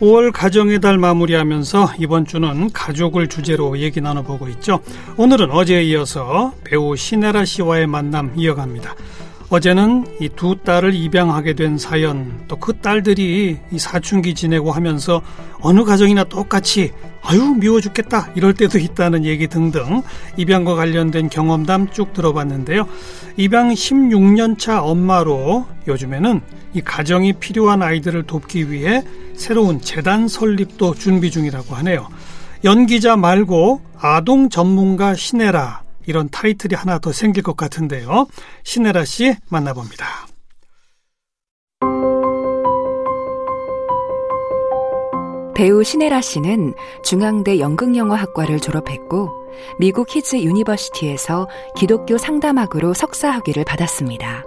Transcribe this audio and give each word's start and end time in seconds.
5월 0.00 0.32
가정의 0.32 0.80
달 0.80 0.96
마무리하면서 0.96 1.92
이번 1.98 2.24
주는 2.24 2.70
가족을 2.72 3.28
주제로 3.28 3.78
얘기 3.78 4.00
나눠보고 4.00 4.48
있죠. 4.48 4.80
오늘은 5.18 5.50
어제에 5.50 5.82
이어서 5.84 6.54
배우 6.64 6.96
신혜라 6.96 7.44
씨와의 7.44 7.86
만남 7.86 8.32
이어갑니다. 8.34 8.94
어제는 9.50 10.06
이 10.20 10.28
두 10.28 10.54
딸을 10.62 10.94
입양하게 10.94 11.54
된 11.54 11.76
사연, 11.76 12.44
또 12.46 12.56
그 12.56 12.72
딸들이 12.78 13.58
이 13.72 13.78
사춘기 13.78 14.34
지내고 14.34 14.70
하면서 14.70 15.22
어느 15.60 15.82
가정이나 15.82 16.24
똑같이 16.24 16.92
아유 17.22 17.56
미워 17.58 17.80
죽겠다 17.80 18.30
이럴 18.36 18.54
때도 18.54 18.78
있다는 18.78 19.24
얘기 19.24 19.48
등등 19.48 20.02
입양과 20.36 20.74
관련된 20.76 21.28
경험담 21.30 21.90
쭉 21.90 22.12
들어봤는데요. 22.12 22.86
입양 23.36 23.70
16년 23.70 24.56
차 24.58 24.82
엄마로 24.82 25.66
요즘에는 25.88 26.40
이 26.74 26.80
가정이 26.80 27.34
필요한 27.34 27.82
아이들을 27.82 28.22
돕기 28.22 28.70
위해 28.70 29.02
새로운 29.34 29.80
재단 29.80 30.28
설립도 30.28 30.94
준비 30.94 31.30
중이라고 31.30 31.74
하네요. 31.76 32.08
연기자 32.62 33.16
말고 33.16 33.80
아동 33.98 34.48
전문가 34.48 35.14
신혜라 35.14 35.82
이런 36.06 36.28
타이틀이 36.30 36.74
하나 36.74 36.98
더 36.98 37.12
생길 37.12 37.42
것 37.42 37.56
같은데요. 37.56 38.26
신혜라 38.64 39.04
씨 39.04 39.34
만나봅니다. 39.48 40.26
배우 45.54 45.84
신애라 45.84 46.22
씨는 46.22 46.72
중앙대 47.04 47.58
연극영화학과를 47.58 48.60
졸업했고 48.60 49.28
미국 49.78 50.08
히즈 50.08 50.36
유니버시티에서 50.36 51.48
기독교 51.76 52.16
상담학으로 52.16 52.94
석사 52.94 53.28
학위를 53.28 53.64
받았습니다. 53.64 54.44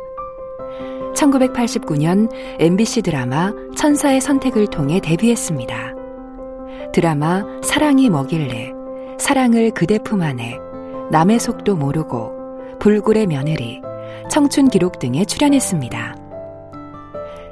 1989년 1.16 2.32
MBC 2.60 3.04
드라마 3.04 3.54
천사의 3.78 4.22
선택을 4.22 4.68
통해 4.68 5.00
데뷔했습니다. 5.00 5.94
드라마 6.94 7.44
사랑이 7.64 8.10
뭐길래, 8.10 8.72
사랑을 9.20 9.72
그대 9.72 10.00
품 10.00 10.22
안에, 10.22 10.58
남의 11.12 11.40
속도 11.40 11.76
모르고, 11.76 12.32
불굴의 12.80 13.28
며느리, 13.28 13.82
청춘 14.30 14.70
기록 14.70 15.00
등에 15.00 15.26
출연했습니다. 15.26 16.16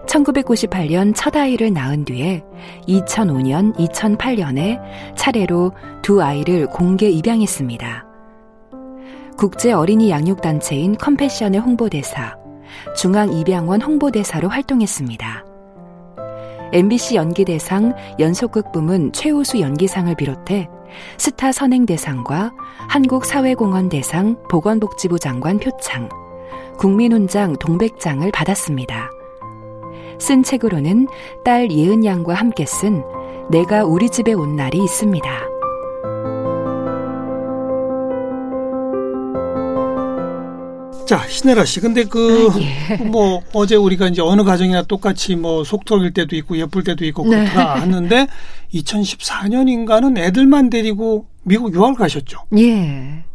1998년 0.08 1.14
첫 1.16 1.36
아이를 1.36 1.72
낳은 1.72 2.06
뒤에 2.06 2.44
2005년, 2.88 3.76
2008년에 3.78 4.80
차례로 5.16 5.72
두 6.02 6.22
아이를 6.22 6.68
공개 6.68 7.10
입양했습니다. 7.10 8.06
국제 9.38 9.72
어린이 9.72 10.10
양육단체인 10.10 10.98
컴패션의 10.98 11.62
홍보대사, 11.62 12.38
중앙입양원 12.96 13.82
홍보대사로 13.82 14.50
활동했습니다. 14.50 15.46
MBC 16.74 17.16
연기대상 17.16 17.94
연속극 18.20 18.72
부문 18.72 19.12
최우수 19.12 19.60
연기상을 19.60 20.14
비롯해 20.16 20.70
스타 21.18 21.52
선행대상과 21.52 22.54
한국사회공헌대상 22.90 24.44
보건복지부 24.50 25.20
장관 25.20 25.60
표창, 25.60 26.10
국민훈장 26.78 27.56
동백장을 27.58 28.30
받았습니다. 28.32 29.10
쓴 30.20 30.44
책으로는 30.44 31.08
딸 31.44 31.72
예은 31.72 32.06
양과 32.06 32.34
함께 32.34 32.66
쓴 32.66 33.04
내가 33.50 33.84
우리 33.84 34.10
집에 34.10 34.34
온 34.34 34.56
날이 34.56 34.84
있습니다. 34.84 35.51
자, 41.12 41.28
신혜라 41.28 41.66
씨. 41.66 41.82
근데 41.82 42.06
그, 42.06 42.48
아, 42.54 42.58
예. 42.62 42.96
뭐, 43.04 43.42
어제 43.52 43.76
우리가 43.76 44.08
이제 44.08 44.22
어느 44.22 44.46
가정이나 44.46 44.84
똑같이 44.84 45.36
뭐, 45.36 45.66
속턱일 45.66 46.14
때도 46.14 46.38
있고, 46.38 46.58
예쁠 46.58 46.86
때도 46.86 47.04
있고, 47.04 47.28
네. 47.28 47.44
그렇다 47.44 47.74
네. 47.74 47.80
하는데, 47.82 48.28
2014년인가는 48.74 50.18
애들만 50.18 50.70
데리고 50.70 51.26
미국 51.44 51.74
유학을 51.74 51.96
가셨죠? 51.96 52.46
예. 52.58 53.26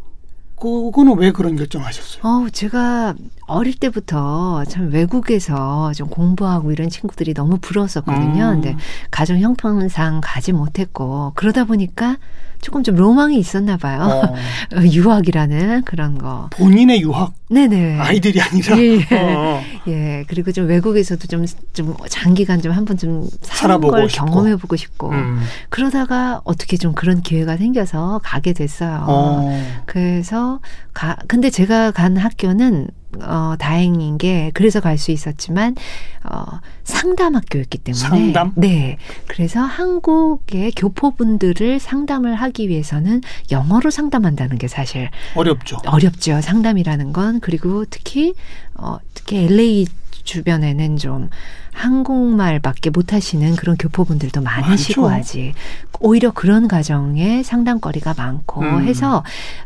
그거는 0.59 1.19
왜 1.19 1.33
그런 1.33 1.57
결정하셨어요? 1.57 2.23
어, 2.25 2.49
제가 2.51 3.15
어릴 3.47 3.75
때부터 3.75 4.65
참 4.69 4.91
외국에서 4.91 5.93
좀 5.95 6.09
공부하고 6.09 6.73
이런 6.73 6.89
친구들이 6.89 7.35
너무 7.35 7.59
부러웠었거든요. 7.59 8.45
음. 8.45 8.61
근데 8.61 8.77
가정 9.11 9.39
형편상 9.39 10.21
가지 10.23 10.53
못했고 10.53 11.33
그러다 11.35 11.65
보니까 11.65 12.17
조금 12.63 12.83
좀 12.83 12.97
로망이 12.97 13.39
있었나 13.39 13.77
봐요. 13.77 14.01
어. 14.03 14.35
유학이라는 14.83 15.83
그런 15.85 16.19
거. 16.19 16.49
본인의 16.53 17.03
유학? 17.03 17.35
네네. 17.51 18.01
아이들이 18.01 18.41
아니라? 18.41 18.79
예. 18.79 18.99
예. 18.99 19.35
어. 19.35 19.63
예. 19.89 20.25
그리고 20.29 20.53
좀 20.53 20.67
외국에서도 20.67 21.27
좀, 21.29 21.47
좀 21.73 21.95
장기간 22.09 22.61
좀 22.63 22.73
한번 22.73 22.97
좀 22.97 23.29
사는 23.43 23.81
걸 23.81 24.09
싶고. 24.09 24.27
경험해보고 24.27 24.77
싶고. 24.77 25.11
음. 25.11 25.41
그러다가 25.69 26.41
어떻게 26.45 26.77
좀 26.77 26.93
그런 26.93 27.23
기회가 27.23 27.57
생겨서 27.57 28.21
가게 28.23 28.53
됐어요. 28.53 29.05
어. 29.09 29.83
그래서 29.87 30.61
가, 30.93 31.17
근데 31.29 31.51
제가 31.51 31.91
간 31.91 32.17
학교는 32.17 32.89
어, 33.23 33.55
다행인 33.59 34.19
게 34.19 34.51
그래서 34.55 34.81
갈 34.81 34.97
수 34.99 35.11
있었지만 35.11 35.77
어, 36.25 36.45
상담 36.85 37.35
학교였기 37.37 37.79
때문에 37.79 38.01
상담? 38.01 38.53
네. 38.57 38.97
그래서 39.27 39.61
한국의 39.61 40.73
교포분들을 40.77 41.79
상담을 41.79 42.35
하기 42.35 42.69
위해서는 42.69 43.21
영어로 43.51 43.91
상담한다는 43.91 44.57
게 44.59 44.69
사실 44.69 45.11
어렵죠. 45.35 45.79
어렵죠. 45.87 46.41
상담이라는 46.41 47.13
건 47.13 47.41
그리고 47.41 47.85
특히 47.91 48.35
어, 48.75 48.99
특히 49.15 49.45
LA 49.45 49.87
주변에는 50.25 50.97
좀 50.97 51.29
한국말밖에 51.77 52.89
못하시는 52.91 53.55
그런 53.57 53.77
교포분들도 53.77 54.41
많으시고 54.41 55.09
하지. 55.09 55.53
오히려 56.01 56.31
그런 56.31 56.69
가정에 56.69 57.43
상담거리가 57.43 58.15
많고 58.17 58.63
음. 58.63 58.87
해서 58.87 59.23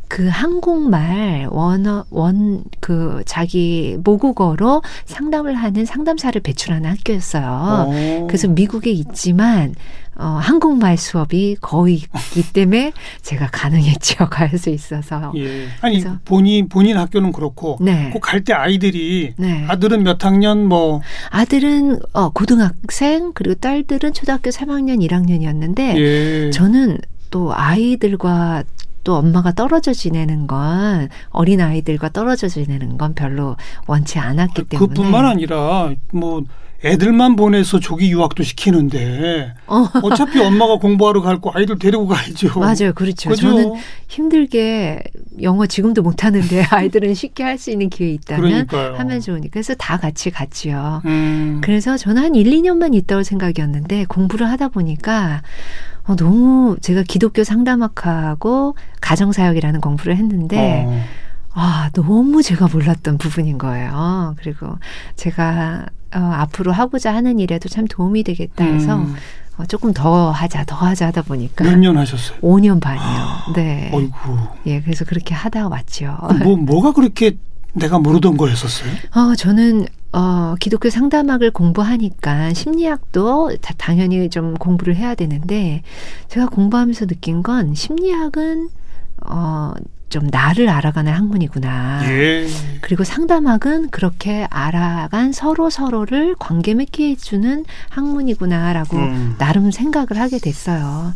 그 0.08 0.28
한국말 0.28 1.46
원어 1.50 2.04
원 2.10 2.64
그 2.80 3.22
자기 3.26 3.96
모국어로 4.02 4.82
상담을 5.04 5.54
하는 5.54 5.84
상담사를 5.84 6.40
배출하는 6.40 6.90
학교였어요. 6.90 7.86
오. 7.88 8.26
그래서 8.26 8.48
미국에 8.48 8.90
있지만 8.90 9.74
어, 10.20 10.38
한국말 10.40 10.98
수업이 10.98 11.56
거의 11.62 11.94
있기 11.94 12.52
때문에 12.52 12.92
제가 13.22 13.48
가능했죠. 13.50 14.28
갈 14.30 14.50
수 14.58 14.68
있어서. 14.68 15.32
예. 15.36 15.68
아니, 15.80 16.04
본인, 16.26 16.68
본인 16.68 16.98
학교는 16.98 17.32
그렇고. 17.32 17.78
네. 17.80 18.12
갈때 18.20 18.52
아이들이. 18.52 19.32
네. 19.38 19.64
아들은 19.68 20.02
몇 20.02 20.22
학년 20.24 20.66
뭐. 20.66 21.00
아들은, 21.30 22.00
어, 22.12 22.28
고등학생, 22.30 23.32
그리고 23.32 23.54
딸들은 23.54 24.12
초등학교 24.12 24.50
3학년, 24.50 25.00
1학년이었는데. 25.08 25.96
예. 25.96 26.50
저는 26.50 26.98
또 27.30 27.54
아이들과 27.54 28.64
또 29.02 29.16
엄마가 29.16 29.52
떨어져 29.52 29.94
지내는 29.94 30.46
건 30.46 31.08
어린 31.30 31.62
아이들과 31.62 32.10
떨어져 32.10 32.48
지내는 32.48 32.98
건 32.98 33.14
별로 33.14 33.56
원치 33.86 34.18
않았기 34.18 34.64
때문에 34.64 34.88
그뿐만 34.88 35.24
아니라 35.24 35.90
뭐 36.12 36.42
애들만 36.82 37.36
보내서 37.36 37.78
조기 37.78 38.10
유학도 38.10 38.42
시키는데 38.42 39.54
어. 39.66 39.86
차피 40.16 40.40
엄마가 40.40 40.76
공부하러 40.76 41.20
갈 41.20 41.40
거 41.40 41.50
아이들 41.54 41.78
데리고 41.78 42.06
가야죠. 42.06 42.58
맞아요, 42.58 42.92
그렇죠. 42.94 43.30
그죠? 43.30 43.42
저는 43.50 43.74
힘들게 44.08 45.02
영어 45.42 45.66
지금도 45.66 46.02
못하는데 46.02 46.64
아이들은 46.70 47.14
쉽게 47.14 47.42
할 47.44 47.58
수 47.58 47.70
있는 47.70 47.90
기회 47.90 48.08
있다면 48.12 48.42
그러니까요. 48.66 48.94
하면 48.96 49.20
좋으니까 49.20 49.50
그래서 49.52 49.74
다 49.74 49.98
같이 49.98 50.30
갔지요. 50.30 51.02
음. 51.04 51.60
그래서 51.62 51.96
저는 51.98 52.22
한 52.22 52.34
1, 52.34 52.46
2년만 52.50 52.94
있다고 52.94 53.22
생각이었는데 53.22 54.06
공부를 54.06 54.48
하다 54.50 54.68
보니까 54.68 55.42
어, 56.04 56.16
너무 56.16 56.76
제가 56.80 57.02
기독교 57.06 57.44
상담학하고 57.44 58.74
가정사역이라는 59.02 59.80
공부를 59.82 60.16
했는데 60.16 60.84
어. 60.86 61.04
아, 61.52 61.90
너무 61.92 62.42
제가 62.42 62.68
몰랐던 62.72 63.18
부분인 63.18 63.58
거예요. 63.58 64.34
그리고 64.38 64.78
제가 65.16 65.84
어, 66.14 66.18
앞으로 66.18 66.72
하고자 66.72 67.14
하는 67.14 67.38
일에도 67.38 67.68
참 67.68 67.86
도움이 67.88 68.22
되겠다 68.24 68.64
해서 68.64 68.96
음. 68.96 69.14
어, 69.58 69.64
조금 69.66 69.92
더 69.92 70.30
하자, 70.30 70.64
더 70.64 70.74
하자 70.76 71.08
하다 71.08 71.22
보니까. 71.22 71.64
몇 71.64 71.76
년 71.78 71.96
하셨어요? 71.98 72.38
5년 72.40 72.80
반이요. 72.80 73.52
네. 73.54 73.90
어이구. 73.92 74.38
예, 74.66 74.80
그래서 74.80 75.04
그렇게 75.04 75.34
하다 75.34 75.68
왔죠. 75.68 76.16
뭐, 76.42 76.56
뭐가 76.56 76.92
그렇게 76.92 77.36
내가 77.74 77.98
모르던 77.98 78.36
거였었어요? 78.36 78.90
어, 79.14 79.34
저는 79.36 79.86
어, 80.12 80.54
기독교 80.58 80.90
상담학을 80.90 81.52
공부하니까 81.52 82.52
심리학도 82.54 83.58
다, 83.60 83.74
당연히 83.76 84.28
좀 84.28 84.54
공부를 84.54 84.96
해야 84.96 85.14
되는데 85.14 85.82
제가 86.28 86.46
공부하면서 86.48 87.06
느낀 87.06 87.42
건 87.44 87.74
심리학은 87.76 88.70
어, 89.26 89.72
좀 90.10 90.26
나를 90.30 90.68
알아가는 90.68 91.10
학문이구나. 91.12 92.00
예. 92.10 92.46
그리고 92.80 93.04
상담학은 93.04 93.90
그렇게 93.90 94.46
알아간 94.50 95.32
서로 95.32 95.70
서로를 95.70 96.34
관계 96.38 96.74
맺게 96.74 97.10
해주는 97.10 97.64
학문이구나라고 97.88 98.96
음. 98.96 99.36
나름 99.38 99.70
생각을 99.70 100.20
하게 100.20 100.38
됐어요. 100.38 101.14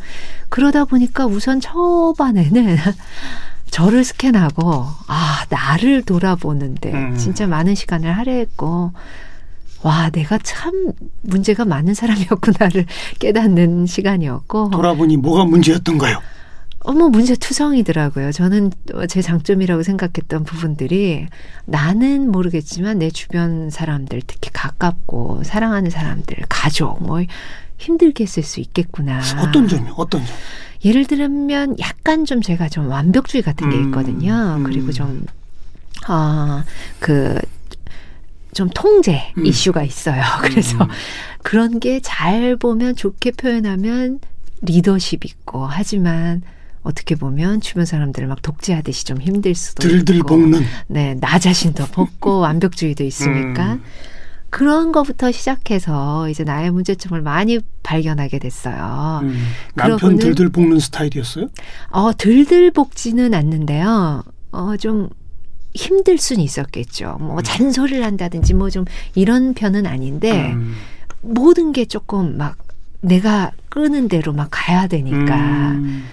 그러다 0.48 0.84
보니까 0.84 1.26
우선 1.26 1.60
초반에는 1.60 2.76
저를 3.70 4.04
스캔하고 4.04 4.86
아 5.08 5.44
나를 5.48 6.02
돌아보는데 6.02 6.92
음. 6.92 7.16
진짜 7.16 7.48
많은 7.48 7.74
시간을 7.74 8.16
할애했고 8.16 8.92
와 9.82 10.10
내가 10.10 10.38
참 10.38 10.92
문제가 11.22 11.64
많은 11.64 11.92
사람이었구나를 11.94 12.86
깨닫는 13.18 13.86
시간이었고 13.86 14.70
돌아보니 14.70 15.16
뭐가 15.16 15.44
문제였던가요? 15.44 16.22
어머 16.86 17.08
문제 17.08 17.34
투성이더라고요. 17.34 18.30
저는 18.30 18.70
또제 18.86 19.22
장점이라고 19.22 19.82
생각했던 19.82 20.44
부분들이 20.44 21.26
나는 21.64 22.30
모르겠지만 22.30 22.98
내 22.98 23.10
주변 23.10 23.70
사람들 23.70 24.20
특히 24.26 24.50
가깝고 24.52 25.42
사랑하는 25.44 25.90
사람들 25.90 26.36
가족 26.50 27.02
뭐 27.02 27.22
힘들게 27.78 28.24
했을 28.24 28.42
수 28.42 28.60
있겠구나. 28.60 29.20
어떤 29.40 29.66
점이요? 29.66 29.94
어떤 29.96 30.24
점? 30.24 30.36
예를 30.84 31.06
들면 31.06 31.78
약간 31.80 32.26
좀 32.26 32.42
제가 32.42 32.68
좀 32.68 32.88
완벽주의 32.88 33.42
같은 33.42 33.70
게 33.70 33.76
음, 33.76 33.86
있거든요. 33.86 34.56
음. 34.58 34.64
그리고 34.64 34.92
좀, 34.92 35.24
아, 36.06 36.64
그, 36.98 37.40
좀 38.52 38.68
통제 38.74 39.32
음. 39.38 39.46
이슈가 39.46 39.82
있어요. 39.82 40.22
그래서 40.42 40.76
음. 40.84 40.88
그런 41.42 41.80
게 41.80 42.00
잘 42.02 42.56
보면 42.56 42.94
좋게 42.96 43.30
표현하면 43.32 44.20
리더십 44.60 45.24
있고 45.24 45.66
하지만 45.66 46.42
어떻게 46.84 47.14
보면 47.16 47.60
주변 47.60 47.84
사람들을 47.86 48.28
막 48.28 48.40
독재하듯이 48.42 49.04
좀 49.06 49.20
힘들 49.20 49.54
수도 49.54 49.82
들들 49.88 50.16
있고 50.16 50.28
볶는. 50.28 50.62
네, 50.86 51.16
나 51.18 51.38
자신도 51.38 51.86
벗고 51.86 52.38
완벽주의도 52.40 53.02
있으니까 53.02 53.72
음. 53.74 53.82
그런 54.50 54.92
거부터 54.92 55.32
시작해서 55.32 56.28
이제 56.28 56.44
나의 56.44 56.70
문제점을 56.70 57.20
많이 57.22 57.58
발견하게 57.82 58.38
됐어요. 58.38 59.20
음. 59.24 59.34
남편 59.74 60.16
들들 60.16 60.50
볶는 60.50 60.78
스타일이었어요? 60.78 61.48
어, 61.90 62.12
들들 62.16 62.70
볶지는 62.70 63.34
않는데요. 63.34 64.22
어, 64.52 64.76
좀 64.76 65.08
힘들 65.74 66.18
수는 66.18 66.40
있었겠죠. 66.44 67.16
뭐 67.18 67.42
잔소리를 67.42 68.04
한다든지 68.04 68.54
뭐 68.54 68.70
좀 68.70 68.84
이런 69.16 69.54
편은 69.54 69.86
아닌데 69.86 70.52
음. 70.52 70.74
모든 71.20 71.72
게 71.72 71.84
조금 71.86 72.36
막 72.36 72.56
내가 73.00 73.50
끄는 73.70 74.06
대로 74.08 74.32
막 74.32 74.48
가야 74.52 74.86
되니까 74.86 75.72
음. 75.72 76.04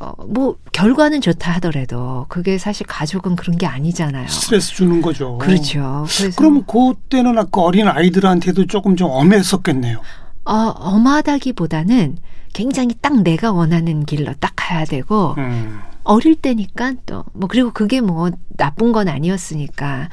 어, 0.00 0.12
뭐 0.26 0.56
결과는 0.72 1.20
좋다 1.20 1.52
하더라도 1.54 2.26
그게 2.28 2.58
사실 2.58 2.86
가족은 2.86 3.36
그런 3.36 3.56
게 3.56 3.66
아니잖아요. 3.66 4.28
스트레스 4.28 4.74
주는 4.74 5.00
거죠. 5.00 5.38
그렇죠. 5.38 6.04
그럼 6.36 6.64
그때는 6.66 7.38
아까 7.38 7.62
어린 7.62 7.88
아이들한테도 7.88 8.66
조금 8.66 8.94
좀 8.96 9.08
엄했었겠네요. 9.10 10.00
어, 10.44 10.52
엄하다기보다는 10.52 12.18
굉장히 12.52 12.94
딱 13.00 13.22
내가 13.22 13.52
원하는 13.52 14.04
길로 14.04 14.32
딱 14.38 14.52
가야 14.56 14.84
되고 14.84 15.34
음. 15.38 15.80
어릴 16.04 16.36
때니까 16.36 16.94
또 17.04 17.24
뭐 17.32 17.48
그리고 17.48 17.70
그게 17.72 18.00
뭐 18.00 18.30
나쁜 18.56 18.92
건 18.92 19.08
아니었으니까 19.08 20.08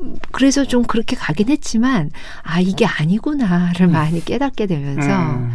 음, 0.00 0.16
그래서 0.32 0.64
좀 0.64 0.82
그렇게 0.84 1.16
가긴 1.16 1.48
했지만 1.48 2.10
아 2.42 2.60
이게 2.60 2.84
아니구나를 2.84 3.86
많이 3.88 4.24
깨닫게 4.24 4.66
되면서 4.66 5.08
음. 5.10 5.52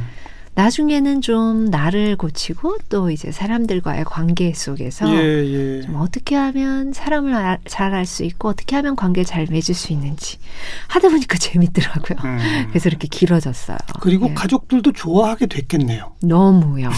나중에는 0.57 1.21
좀 1.21 1.65
나를 1.65 2.15
고치고 2.15 2.79
또 2.89 3.11
이제 3.11 3.31
사람들과의 3.31 4.05
관계 4.05 4.55
속에서 4.55 5.07
예, 5.07 5.77
예. 5.77 5.81
좀 5.81 5.97
어떻게 5.97 6.35
하면 6.35 6.93
사람을 6.93 7.59
잘알 7.67 8.07
수 8.07 8.23
있고 8.23 8.49
어떻게 8.49 8.75
하면 8.75 8.95
관계를 8.95 9.23
잘 9.23 9.45
맺을 9.51 9.75
수 9.75 9.93
있는지 9.93 10.39
하다 10.87 11.09
보니까 11.09 11.37
재밌더라고요. 11.37 12.17
음. 12.25 12.65
그래서 12.69 12.89
이렇게 12.89 13.07
길어졌어요. 13.07 13.77
그리고 14.01 14.29
예. 14.29 14.33
가족들도 14.33 14.93
좋아하게 14.93 15.45
됐겠네요. 15.45 16.13
너무요. 16.23 16.89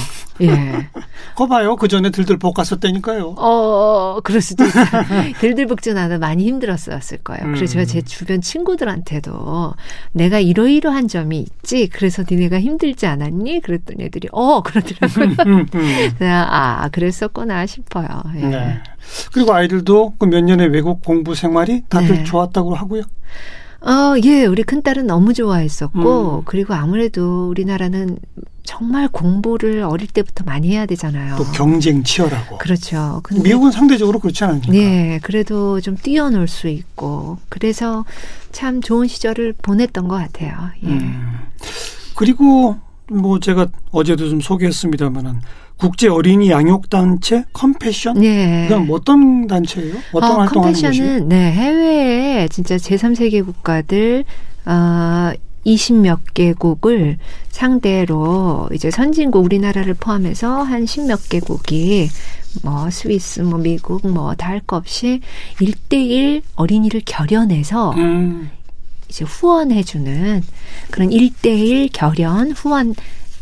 예. 0.42 0.88
거 1.36 1.48
봐요. 1.48 1.76
그 1.76 1.90
전에 1.90 2.12
들들 2.12 2.38
볶았었다니까요. 2.38 3.36
어, 3.38 4.20
그럴 4.24 4.40
수도 4.40 4.64
있어요. 4.64 4.86
들들볶지 5.42 5.94
나도 5.94 6.18
많이 6.18 6.46
힘들었었을 6.46 7.18
거예요. 7.20 7.44
음. 7.44 7.56
그래서 7.56 7.74
제가 7.74 7.84
제 7.84 8.02
주변 8.02 8.40
친구들한테도 8.40 9.74
내가 10.14 10.40
이러이러한 10.40 11.10
점이 11.10 11.40
있지. 11.40 11.90
그래서 11.90 12.24
니네가 12.30 12.62
힘들지 12.62 13.06
않았니? 13.06 13.49
그랬더니 13.60 14.04
애들이 14.06 14.28
어, 14.32 14.62
그러더라고요. 14.62 15.36
음, 15.48 15.66
음. 15.74 16.12
그냥 16.20 16.46
아, 16.50 16.88
그랬었구나 16.90 17.66
싶어요. 17.66 18.08
예. 18.36 18.46
네. 18.46 18.80
그리고 19.34 19.54
아이들도 19.54 20.14
그 20.20 20.28
몇 20.28 20.42
년의 20.42 20.68
외국 20.68 21.04
공부 21.04 21.34
생활이 21.34 21.84
다들 21.90 22.18
네. 22.18 22.24
좋았다고 22.24 22.76
하고요. 22.76 23.02
어, 23.82 24.16
예, 24.26 24.46
우리 24.46 24.62
큰딸은 24.64 25.08
너무 25.08 25.34
좋아했었고, 25.34 26.40
음. 26.40 26.42
그리고 26.46 26.74
아무래도 26.74 27.48
우리나라는 27.50 28.18
정말 28.64 29.08
공부를 29.08 29.82
어릴 29.84 30.08
때부터 30.08 30.44
많이 30.44 30.70
해야 30.72 30.86
되잖아요. 30.86 31.38
또 31.38 31.44
경쟁 31.46 32.04
치열하고. 32.04 32.58
그렇죠. 32.60 33.22
근데 33.24 33.42
미국은 33.42 33.72
상대적으로 33.72 34.20
그렇지 34.20 34.44
않습니까? 34.44 34.72
네, 34.74 35.20
그래도 35.24 35.82
좀 35.82 35.96
뛰어놀 35.96 36.48
수 36.48 36.68
있고 36.68 37.38
그래서 37.50 38.06
참 38.52 38.82
좋은 38.82 39.08
시절을 39.08 39.56
보냈던 39.62 40.08
것 40.08 40.18
같아요. 40.18 40.56
예. 40.84 40.88
음. 40.90 41.40
그리고 42.16 42.78
뭐 43.12 43.40
제가 43.40 43.68
어제도 43.92 44.30
좀 44.30 44.42
소개했습니다만은 44.42 45.42
국제 45.78 46.10
어린이 46.10 46.52
양육 46.52 46.90
단체 46.90 47.46
컴패션 47.54 48.20
네. 48.20 48.66
이건 48.66 48.88
뭐 48.88 48.98
어떤 48.98 49.48
단체예요? 49.48 49.96
어떤 50.12 50.32
어, 50.32 50.40
활동하는? 50.40 50.74
컴패션은 50.74 51.30
네 51.30 51.52
해외에 51.52 52.48
진짜 52.50 52.76
제3세계 52.76 53.46
국가들 53.46 54.26
어 54.66 55.32
20몇 55.66 56.20
개국을 56.34 57.18
상대로 57.50 58.70
이제 58.74 58.90
선진국 58.92 59.44
우리나라를 59.44 59.94
포함해서 59.94 60.64
한 60.64 60.86
10몇 60.86 61.30
개국이 61.30 62.10
뭐 62.64 62.90
스위스 62.90 63.42
뭐 63.42 63.60
미국 63.60 64.08
뭐 64.08 64.34
다할거 64.36 64.78
없이 64.78 65.22
1대1 65.60 66.42
어린이를 66.56 67.02
결연해서 67.06 67.92
음, 67.92 68.50
이제 69.10 69.26
후원해주는 69.26 70.44
그런 70.92 71.10
1대1 71.10 71.90
결연 71.92 72.52
후원 72.52 72.96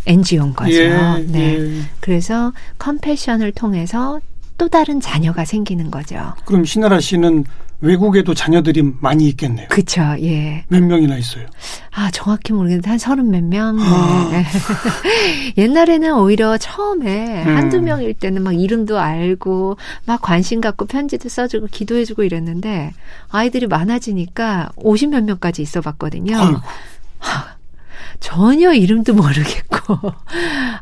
NGO인 0.06 0.54
거죠. 0.54 0.72
예, 0.74 1.26
네. 1.28 1.58
예. 1.60 1.82
그래서 2.00 2.54
컴패션을 2.80 3.52
통해서 3.52 4.20
또 4.58 4.70
다른 4.70 5.00
자녀가 5.00 5.46
생기는 5.46 5.92
거죠. 5.92 6.34
그럼 6.46 6.64
신나라 6.66 7.00
씨는 7.00 7.44
외국에도 7.80 8.34
자녀들이 8.34 8.94
많이 9.02 9.28
있겠네요. 9.30 9.68
그쵸, 9.70 10.02
예. 10.20 10.66
몇 10.68 10.82
명이나 10.82 11.18
있어요? 11.18 11.46
아, 11.92 12.10
정확히 12.12 12.54
모르겠는데, 12.54 12.90
한 12.90 12.98
서른 12.98 13.30
몇 13.30 13.44
명. 13.44 13.78
아. 13.80 14.30
네. 14.32 14.44
옛날에는 15.62 16.18
오히려 16.18 16.58
처음에 16.58 17.44
음. 17.44 17.56
한두 17.56 17.82
명일 17.82 18.16
때는 18.16 18.42
막 18.44 18.54
이름도 18.60 18.98
알고, 18.98 19.78
막 20.06 20.22
관심 20.22 20.60
갖고 20.60 20.86
편지도 20.86 21.30
써주고, 21.30 21.68
기도해주고 21.70 22.24
이랬는데, 22.24 22.94
아이들이 23.30 23.68
많아지니까 23.68 24.70
50몇 24.78 25.24
명까지 25.24 25.62
있어 25.62 25.82
봤거든요. 25.82 26.36
아이고. 26.38 26.60
전혀 28.20 28.74
이름도 28.74 29.14
모르겠고. 29.14 30.12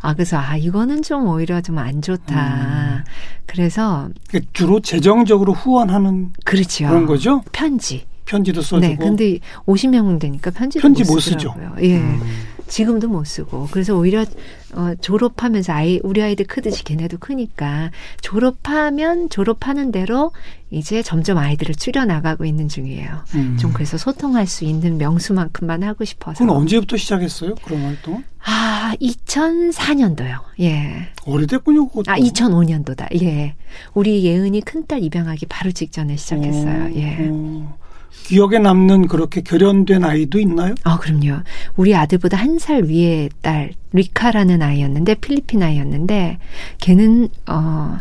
아, 0.02 0.14
그래서, 0.14 0.38
아, 0.38 0.58
이거는 0.58 1.02
좀 1.04 1.28
오히려 1.28 1.62
좀 1.62 1.78
안 1.78 2.02
좋다. 2.02 2.36
음. 2.36 3.04
그래서, 3.46 4.10
그러니까 4.30 4.50
주로 4.54 4.80
재정적으로 4.80 5.54
후원하는 5.54 6.32
그렇죠. 6.46 6.88
그런 6.88 7.06
거죠? 7.06 7.44
편지. 7.52 8.06
편지도 8.26 8.62
써주고. 8.62 8.88
네, 8.88 8.96
근데 8.96 9.38
50명 9.68 10.20
되니까 10.20 10.50
편지도 10.50 10.82
편지 10.82 11.04
못못 11.04 11.22
쓰죠. 11.22 11.54
예. 11.82 11.98
음. 12.00 12.20
지금도 12.68 13.08
못 13.08 13.26
쓰고. 13.26 13.68
그래서 13.72 13.96
오히려 13.96 14.26
어, 14.74 14.94
졸업하면서 15.00 15.72
아이 15.74 16.00
우리 16.04 16.22
아이들 16.22 16.46
크듯이 16.46 16.84
걔네도 16.84 17.18
크니까 17.20 17.92
졸업하면 18.22 19.30
졸업하는 19.30 19.92
대로 19.92 20.32
이제 20.72 21.02
점점 21.02 21.38
아이들을 21.38 21.76
줄여 21.76 22.06
나가고 22.06 22.44
있는 22.46 22.68
중이에요. 22.68 23.24
음. 23.36 23.58
좀 23.58 23.72
그래서 23.72 23.98
소통할 23.98 24.48
수 24.48 24.66
있는 24.66 24.98
명수만큼만 24.98 25.84
하고 25.84 26.04
싶어서. 26.04 26.40
그건 26.44 26.58
언제부터 26.58 26.98
시작했어요? 26.98 27.56
그런 27.64 27.84
활동은? 27.84 28.24
아, 28.44 28.94
2004년도요. 29.02 30.40
예. 30.60 31.10
오래됐군요. 31.26 31.88
그것도. 31.88 32.12
아, 32.12 32.18
2005년도다. 32.18 33.22
예. 33.24 33.56
우리 33.94 34.24
예은이 34.26 34.62
큰딸 34.62 35.04
입양하기 35.04 35.46
바로 35.48 35.72
직전에 35.72 36.16
시작했어요. 36.16 36.86
어, 36.86 36.92
예. 36.96 37.28
어. 37.32 37.78
기억에 38.24 38.58
남는 38.60 39.08
그렇게 39.08 39.42
결연된 39.42 40.04
아이도 40.04 40.40
있나요? 40.40 40.74
아, 40.84 40.98
그럼요. 40.98 41.42
우리 41.76 41.94
아들보다 41.96 42.38
한 42.38 42.58
살 42.58 42.84
위에 42.84 43.30
딸, 43.42 43.72
리카라는 43.94 44.62
아이였는데, 44.64 45.16
필리핀 45.16 45.62
아이였는데, 45.62 46.40
걔는, 46.80 47.30
어, 47.48 47.98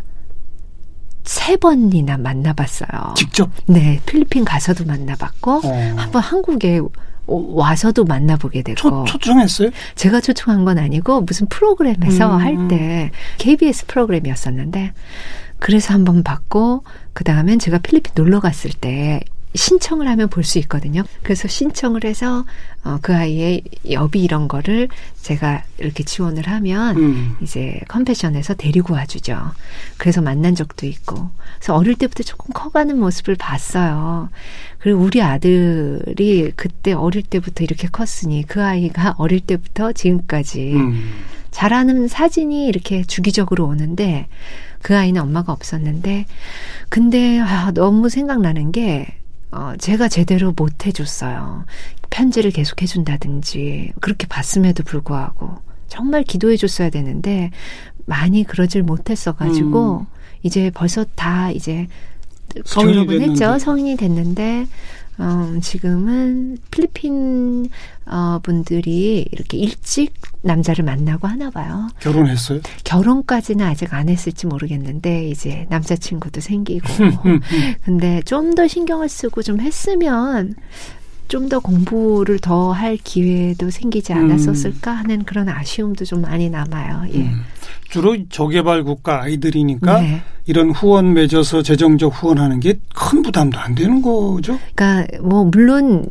세 1.24 1.56
번이나 1.56 2.16
만나봤어요. 2.18 3.14
직접. 3.16 3.50
네, 3.66 4.00
필리핀 4.06 4.44
가서도 4.44 4.84
만나봤고, 4.86 5.60
어. 5.64 5.94
한번 5.96 6.22
한국에 6.22 6.80
와서도 7.26 8.04
만나보게 8.04 8.62
되고 8.62 8.76
초, 8.76 9.04
초청했어요? 9.04 9.70
제가 9.94 10.20
초청한 10.20 10.66
건 10.66 10.76
아니고 10.78 11.22
무슨 11.22 11.46
프로그램에서 11.48 12.36
음. 12.36 12.40
할 12.42 12.68
때 12.68 13.10
KBS 13.38 13.86
프로그램이었었는데 13.86 14.92
그래서 15.58 15.94
한번 15.94 16.22
봤고 16.22 16.84
그 17.14 17.24
다음엔 17.24 17.58
제가 17.60 17.78
필리핀 17.78 18.12
놀러 18.14 18.40
갔을 18.40 18.70
때 18.72 19.20
신청을 19.54 20.08
하면 20.08 20.28
볼 20.28 20.44
수 20.44 20.58
있거든요. 20.60 21.02
그래서 21.22 21.48
신청을 21.48 22.04
해서 22.04 22.44
어, 22.82 22.98
그 23.00 23.14
아이의 23.14 23.62
여비 23.90 24.22
이런 24.22 24.46
거를 24.48 24.88
제가 25.22 25.62
이렇게 25.78 26.04
지원을 26.04 26.48
하면 26.48 26.96
음. 26.96 27.36
이제 27.40 27.80
컴패션에서 27.88 28.54
데리고 28.54 28.94
와주죠. 28.94 29.38
그래서 29.96 30.20
만난 30.20 30.54
적도 30.54 30.86
있고. 30.86 31.30
그래서 31.58 31.74
어릴 31.74 31.94
때부터 31.94 32.22
조금 32.24 32.52
커가는 32.52 32.98
모습을 32.98 33.36
봤어요. 33.36 34.28
그리고 34.78 35.00
우리 35.00 35.22
아들이 35.22 36.52
그때 36.56 36.92
어릴 36.92 37.22
때부터 37.22 37.64
이렇게 37.64 37.88
컸으니 37.88 38.44
그 38.46 38.62
아이가 38.62 39.14
어릴 39.18 39.40
때부터 39.40 39.92
지금까지 39.92 40.74
음. 40.74 41.10
자라는 41.52 42.08
사진이 42.08 42.66
이렇게 42.66 43.04
주기적으로 43.04 43.66
오는데 43.66 44.26
그 44.82 44.96
아이는 44.96 45.22
엄마가 45.22 45.52
없었는데 45.52 46.26
근데 46.90 47.38
아, 47.38 47.70
너무 47.72 48.08
생각나는 48.10 48.72
게 48.72 49.06
어, 49.54 49.74
제가 49.78 50.08
제대로 50.08 50.52
못 50.52 50.84
해줬어요. 50.84 51.64
편지를 52.10 52.50
계속 52.50 52.82
해준다든지 52.82 53.92
그렇게 54.00 54.26
봤음에도 54.26 54.82
불구하고 54.82 55.54
정말 55.86 56.24
기도해줬어야 56.24 56.90
되는데 56.90 57.50
많이 58.04 58.42
그러질 58.42 58.82
못했어가지고 58.82 60.00
음. 60.00 60.06
이제 60.42 60.72
벌써 60.74 61.04
다 61.14 61.52
이제 61.52 61.86
졸업은 62.64 63.20
했죠. 63.20 63.34
됐는데. 63.34 63.58
성인이 63.58 63.96
됐는데 63.96 64.66
음, 65.20 65.60
지금은 65.60 66.58
필리핀 66.70 67.68
어, 68.06 68.38
분들이 68.42 69.26
이렇게 69.32 69.56
일찍 69.58 70.12
남자를 70.42 70.84
만나고 70.84 71.26
하나 71.28 71.50
봐요. 71.50 71.88
결혼했어요? 72.00 72.60
결혼까지는 72.84 73.64
아직 73.64 73.94
안 73.94 74.08
했을지 74.08 74.46
모르겠는데 74.46 75.28
이제 75.28 75.66
남자친구도 75.70 76.40
생기고 76.40 76.86
음, 77.24 77.40
근데 77.84 78.20
좀 78.22 78.54
더 78.54 78.68
신경을 78.68 79.08
쓰고 79.08 79.42
좀 79.42 79.60
했으면 79.60 80.54
좀 81.28 81.48
더 81.48 81.58
공부를 81.58 82.38
더 82.38 82.72
할 82.72 82.96
기회도 82.96 83.70
생기지 83.70 84.12
않았었을까 84.12 84.92
하는 84.92 85.24
그런 85.24 85.48
아쉬움도 85.48 86.04
좀 86.04 86.22
많이 86.22 86.48
남아요. 86.50 87.04
예. 87.12 87.18
음. 87.18 87.42
주로 87.90 88.16
저개발 88.28 88.82
국가 88.84 89.22
아이들이니까 89.22 90.00
네. 90.00 90.22
이런 90.46 90.70
후원 90.70 91.12
맺어서 91.14 91.62
재정적 91.62 92.12
후원하는 92.22 92.60
게 92.60 92.74
큰 92.94 93.22
부담도 93.22 93.58
안 93.58 93.74
되는 93.74 94.00
거죠? 94.02 94.58
그러니까 94.74 95.06
뭐 95.22 95.44
물론 95.44 96.06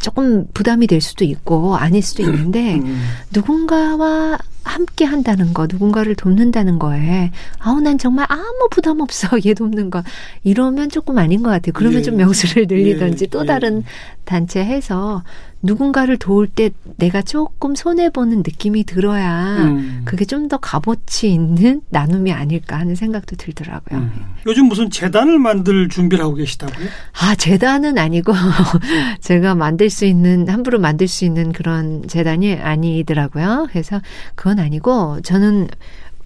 조금 0.00 0.46
부담이 0.54 0.86
될 0.86 1.00
수도 1.00 1.24
있고 1.24 1.76
아닐 1.76 2.02
수도 2.02 2.22
있는데 2.22 2.74
음. 2.76 3.02
누군가와 3.32 4.38
함께 4.64 5.04
한다는 5.04 5.52
거, 5.54 5.66
누군가를 5.70 6.14
돕는다는 6.14 6.78
거에, 6.78 7.30
아우, 7.58 7.80
난 7.80 7.98
정말 7.98 8.26
아무 8.28 8.68
부담 8.70 9.00
없어, 9.00 9.28
얘 9.44 9.54
돕는 9.54 9.90
거. 9.90 10.02
이러면 10.42 10.88
조금 10.88 11.18
아닌 11.18 11.42
것 11.42 11.50
같아요. 11.50 11.72
그러면 11.74 12.00
예. 12.00 12.02
좀 12.02 12.16
명수를 12.16 12.66
늘리든지 12.66 13.24
예, 13.24 13.28
또 13.28 13.42
예. 13.42 13.46
다른 13.46 13.84
단체 14.24 14.64
해서 14.64 15.22
누군가를 15.64 16.18
도울 16.18 16.46
때 16.46 16.70
내가 16.96 17.22
조금 17.22 17.74
손해보는 17.74 18.38
느낌이 18.38 18.84
들어야 18.84 19.56
음. 19.64 20.02
그게 20.04 20.24
좀 20.24 20.44
더 20.44 20.58
값어치 20.58 21.32
있는 21.32 21.80
나눔이 21.88 22.30
아닐까 22.32 22.78
하는 22.78 22.94
생각도 22.94 23.36
들더라고요. 23.36 23.98
음. 23.98 24.12
요즘 24.46 24.66
무슨 24.66 24.90
재단을 24.90 25.38
만들 25.38 25.88
준비를 25.88 26.22
하고 26.22 26.34
계시다고요? 26.34 26.86
아, 27.20 27.34
재단은 27.34 27.96
아니고, 27.96 28.32
제가 29.20 29.54
만들 29.54 29.88
수 29.88 30.04
있는, 30.04 30.48
함부로 30.48 30.78
만들 30.78 31.08
수 31.08 31.24
있는 31.24 31.52
그런 31.52 32.06
재단이 32.08 32.56
아니더라고요. 32.56 33.68
그래서 33.70 34.02
그건 34.34 34.58
아니고, 34.58 35.22
저는, 35.22 35.68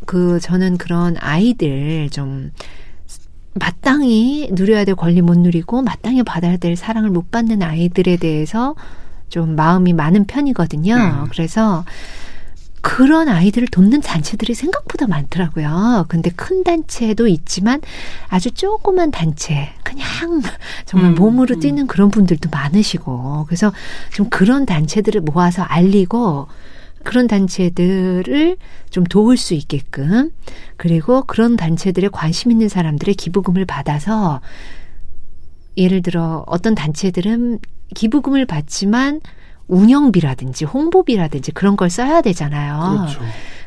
그, 0.05 0.41
저는 0.41 0.79
그런 0.79 1.17
아이들 1.21 2.11
좀, 2.11 2.51
마땅히 3.55 4.51
누려야 4.53 4.85
될 4.85 4.97
권리 4.97 5.23
못 5.23 5.39
누리고, 5.39 5.83
마땅히 5.83 6.25
받아야 6.25 6.57
될 6.57 6.75
사랑을 6.75 7.11
못 7.11 7.31
받는 7.31 7.63
아이들에 7.63 8.17
대해서 8.17 8.75
좀 9.29 9.57
마음이 9.57 9.93
많은 9.93 10.27
편이거든요. 10.27 10.95
음. 10.95 11.29
그래서, 11.31 11.85
그런 12.81 13.29
아이들을 13.29 13.69
돕는 13.69 14.01
단체들이 14.01 14.55
생각보다 14.55 15.07
많더라고요. 15.07 16.07
근데 16.09 16.31
큰 16.31 16.63
단체도 16.65 17.27
있지만 17.29 17.81
아주 18.29 18.51
조그만 18.53 19.11
단체, 19.11 19.71
그냥 19.83 20.07
정말 20.87 21.11
음, 21.11 21.15
몸으로 21.17 21.57
음. 21.57 21.61
뛰는 21.61 21.87
그런 21.87 22.11
분들도 22.11 22.49
많으시고, 22.51 23.45
그래서 23.47 23.73
좀 24.13 24.31
그런 24.31 24.65
단체들을 24.65 25.21
모아서 25.23 25.63
알리고, 25.63 26.49
그런 27.05 27.27
단체들을 27.27 28.57
좀 28.91 29.05
도울 29.05 29.37
수 29.37 29.55
있게끔, 29.55 30.31
그리고 30.77 31.23
그런 31.23 31.57
단체들에 31.57 32.09
관심 32.09 32.51
있는 32.51 32.69
사람들의 32.69 33.15
기부금을 33.17 33.65
받아서, 33.65 34.41
예를 35.77 36.03
들어 36.03 36.45
어떤 36.47 36.75
단체들은 36.75 37.61
기부금을 37.95 38.47
받지만 38.47 39.21
운영비라든지 39.69 40.65
홍보비라든지 40.65 41.53
그런 41.53 41.77
걸 41.77 41.91
써야 41.91 42.23
되잖아요. 42.23 42.97
그렇죠. 42.99 43.21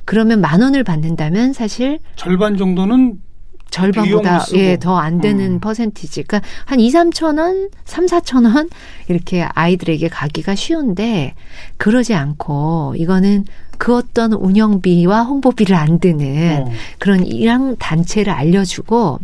그러면 0.05 0.41
만 0.41 0.61
원을 0.61 0.83
받는다면 0.83 1.53
사실 1.53 1.99
절반 2.15 2.57
정도는 2.57 3.19
절반보다. 3.69 4.47
예, 4.55 4.77
더 4.77 4.97
안 4.97 5.21
되는 5.21 5.53
음. 5.53 5.59
퍼센티지. 5.61 6.23
그러니까 6.23 6.45
한 6.65 6.79
2, 6.81 6.89
3천 6.89 7.39
원, 7.39 7.69
3, 7.85 8.05
4천 8.05 8.53
원 8.53 8.69
이렇게 9.07 9.43
아이들에게 9.43 10.09
가기가 10.09 10.55
쉬운데 10.55 11.35
그러지 11.77 12.13
않고 12.13 12.95
이거는 12.97 13.45
그 13.77 13.95
어떤 13.95 14.33
운영비와 14.33 15.23
홍보비를 15.23 15.75
안 15.75 15.99
드는 15.99 16.63
어. 16.67 16.71
그런 16.99 17.25
일양 17.25 17.77
단체를 17.77 18.33
알려주고 18.33 19.19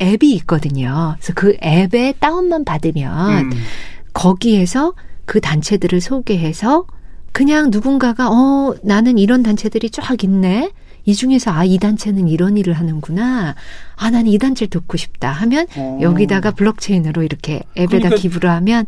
앱이 0.00 0.34
있거든요. 0.34 1.14
그래서 1.18 1.32
그 1.34 1.56
앱에 1.64 2.14
다운만 2.20 2.64
받으면 2.64 3.44
음. 3.46 3.50
거기에서 4.12 4.94
그 5.24 5.40
단체들을 5.40 6.00
소개해서 6.00 6.86
그냥 7.32 7.70
누군가가 7.70 8.28
어 8.30 8.74
나는 8.82 9.18
이런 9.18 9.42
단체들이 9.42 9.90
쫙 9.90 10.22
있네. 10.22 10.70
이 11.04 11.14
중에서 11.14 11.50
아 11.50 11.64
이 11.64 11.78
단체는 11.78 12.28
이런 12.28 12.56
일을 12.56 12.74
하는구나. 12.74 13.54
아 13.96 14.10
나는 14.10 14.28
이 14.30 14.38
단체를 14.38 14.68
돕고 14.70 14.96
싶다 14.96 15.32
하면 15.32 15.66
어. 15.76 15.98
여기다가 16.00 16.50
블록체인으로 16.52 17.22
이렇게 17.22 17.62
앱에다 17.76 17.86
그러니까 17.98 18.16
기부를 18.16 18.50
하면 18.50 18.86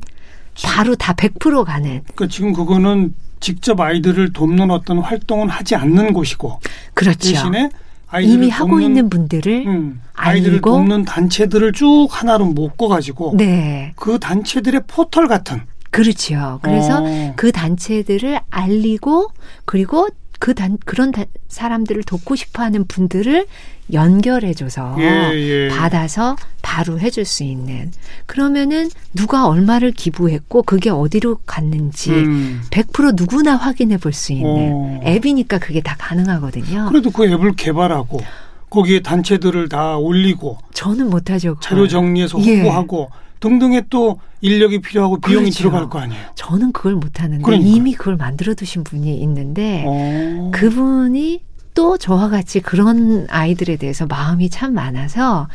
바로 0.62 0.95
다 0.95 1.14
100% 1.14 1.64
가는 1.64 2.02
그러니까 2.14 2.28
지금 2.28 2.52
그거는 2.52 3.14
직접 3.40 3.81
아이들을 3.81 4.33
돕는 4.33 4.71
어떤 4.71 4.99
활동은 4.99 5.49
하지 5.49 5.75
않는 5.75 6.12
곳이고 6.12 6.61
그렇죠. 6.95 7.19
대신에 7.33 7.64
아 7.64 7.84
이미 8.21 8.49
하고 8.50 8.71
돕는, 8.71 8.85
있는 8.87 9.11
분들을 9.11 9.66
음, 9.66 10.00
아이들을 10.14 10.54
알고 10.54 10.71
돕는 10.71 11.04
단체들을 11.04 11.73
쭉 11.73 12.09
하나로 12.11 12.47
묶어 12.47 12.88
가지고 12.88 13.35
네 13.37 13.92
그 13.97 14.18
단체들의 14.18 14.83
포털 14.87 15.26
같은 15.28 15.61
그렇죠. 15.90 16.59
그래서 16.62 17.02
어. 17.02 17.33
그 17.37 17.52
단체들을 17.52 18.40
알리고 18.50 19.28
그리고 19.64 20.09
그 20.45 20.53
단, 20.53 20.77
그런 20.85 21.11
다- 21.11 21.25
사람들을 21.49 22.03
돕고 22.03 22.37
싶어 22.37 22.63
하는 22.63 22.87
분들을 22.87 23.47
연결해줘서 23.95 24.95
예, 24.99 25.05
예. 25.35 25.69
받아서 25.69 26.37
바로 26.61 27.01
해줄 27.01 27.25
수 27.25 27.45
있는. 27.45 27.91
그러면은 28.27 28.91
누가 29.15 29.49
얼마를 29.49 29.93
기부했고 29.93 30.65
그게 30.65 30.91
어디로 30.91 31.39
갔는지 31.47 32.11
음. 32.11 32.61
100% 32.71 33.15
누구나 33.17 33.57
확인해 33.57 33.97
볼 33.97 34.13
수 34.13 34.35
있는 34.35 34.47
어. 34.75 35.01
앱이니까 35.07 35.59
그게 35.61 35.81
다 35.81 35.97
가능하거든요. 35.99 36.89
그래도 36.91 37.11
그 37.11 37.25
앱을 37.27 37.55
개발하고 37.57 38.21
거기에 38.69 39.01
단체들을 39.01 39.71
다 39.71 39.97
올리고 39.97 40.59
저는 40.75 41.09
못하죠. 41.09 41.55
그걸. 41.55 41.63
자료 41.63 41.89
정리해서 41.89 42.39
예. 42.43 42.57
홍보하고 42.57 43.09
등등의 43.45 43.85
또 43.91 44.19
인력이 44.41 44.81
필요하고 44.81 45.19
비용이 45.19 45.51
그렇죠. 45.51 45.59
들어갈 45.59 45.91
거 45.91 45.99
아니에요. 45.99 46.23
저는 46.35 46.73
그걸 46.73 46.95
못 46.95 47.21
하는데 47.21 47.43
그러니까요. 47.43 47.75
이미 47.77 47.93
그걸 47.95 48.17
만들어 48.17 48.55
두신 48.55 48.85
분이 48.85 49.15
있는데 49.19 49.85
어. 49.87 50.51
그분이 50.55 51.43
또 51.75 51.99
저와 51.99 52.31
같이 52.31 52.61
그런 52.61 53.27
아이들에 53.29 53.77
대해서 53.77 54.07
마음이 54.07 54.49
참 54.49 54.73
많아서 54.73 55.49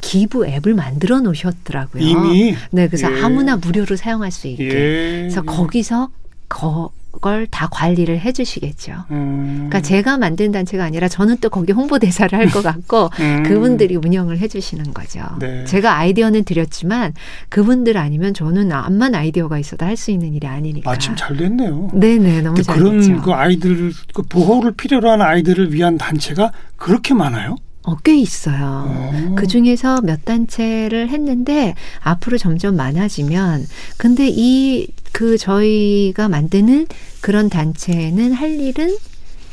기부 0.00 0.46
앱을 0.46 0.74
만들어 0.74 1.20
놓으셨더라고요. 1.20 2.02
이미 2.02 2.56
네, 2.72 2.88
그래서 2.88 3.12
예. 3.12 3.22
아무나 3.22 3.56
무료로 3.56 3.94
사용할 3.94 4.32
수 4.32 4.48
있게. 4.48 4.64
예. 4.64 4.70
그래서 4.70 5.42
거기서 5.42 6.10
그 6.48 6.88
걸 7.20 7.46
다 7.50 7.66
관리를 7.70 8.20
해주시겠죠. 8.20 8.92
음. 9.10 9.54
그러니까 9.68 9.80
제가 9.80 10.18
만든 10.18 10.52
단체가 10.52 10.84
아니라 10.84 11.08
저는 11.08 11.38
또 11.40 11.48
거기 11.48 11.72
홍보대사를 11.72 12.38
할 12.38 12.48
것 12.50 12.62
같고 12.62 13.10
음. 13.20 13.42
그분들이 13.44 13.96
운영을 13.96 14.38
해주시는 14.38 14.92
거죠. 14.94 15.20
네. 15.40 15.64
제가 15.64 15.96
아이디어는 15.96 16.44
드렸지만 16.44 17.14
그분들 17.48 17.96
아니면 17.96 18.34
저는 18.34 18.70
암만 18.72 19.14
아이디어가 19.14 19.58
있어도 19.58 19.84
할 19.86 19.96
수 19.96 20.10
있는 20.12 20.32
일이 20.34 20.46
아니니까. 20.46 20.88
마침 20.90 21.16
잘 21.16 21.36
됐네요. 21.36 21.90
네네 21.94 22.42
너무 22.42 22.54
근데 22.54 22.62
잘 22.62 22.76
그런 22.78 23.00
됐죠. 23.00 23.20
그 23.22 23.32
아이들 23.32 23.92
그 24.14 24.22
보호를 24.22 24.72
필요로 24.72 25.10
하는 25.10 25.24
아이들을 25.26 25.72
위한 25.72 25.98
단체가 25.98 26.52
그렇게 26.76 27.14
많아요? 27.14 27.56
어, 27.84 27.96
꽤 28.04 28.16
있어요. 28.18 28.84
어. 28.86 29.34
그 29.34 29.46
중에서 29.46 30.02
몇 30.02 30.24
단체를 30.26 31.08
했는데 31.08 31.74
앞으로 32.00 32.36
점점 32.36 32.76
많아지면 32.76 33.64
근데 33.96 34.28
이 34.30 34.86
그 35.12 35.38
저희가 35.38 36.28
만드는 36.28 36.86
그런 37.20 37.48
단체는 37.48 38.32
할 38.32 38.60
일은 38.60 38.96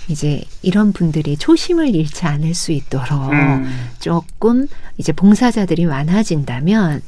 이제 0.08 0.44
이런 0.62 0.94
분들이 0.94 1.36
초심을 1.36 1.96
잃지 1.96 2.26
않을 2.26 2.54
수 2.54 2.72
있도록 2.72 3.32
음. 3.32 3.90
조금 4.00 4.68
이제 4.98 5.12
봉사자들이 5.12 5.86
많아진다면 5.86 7.02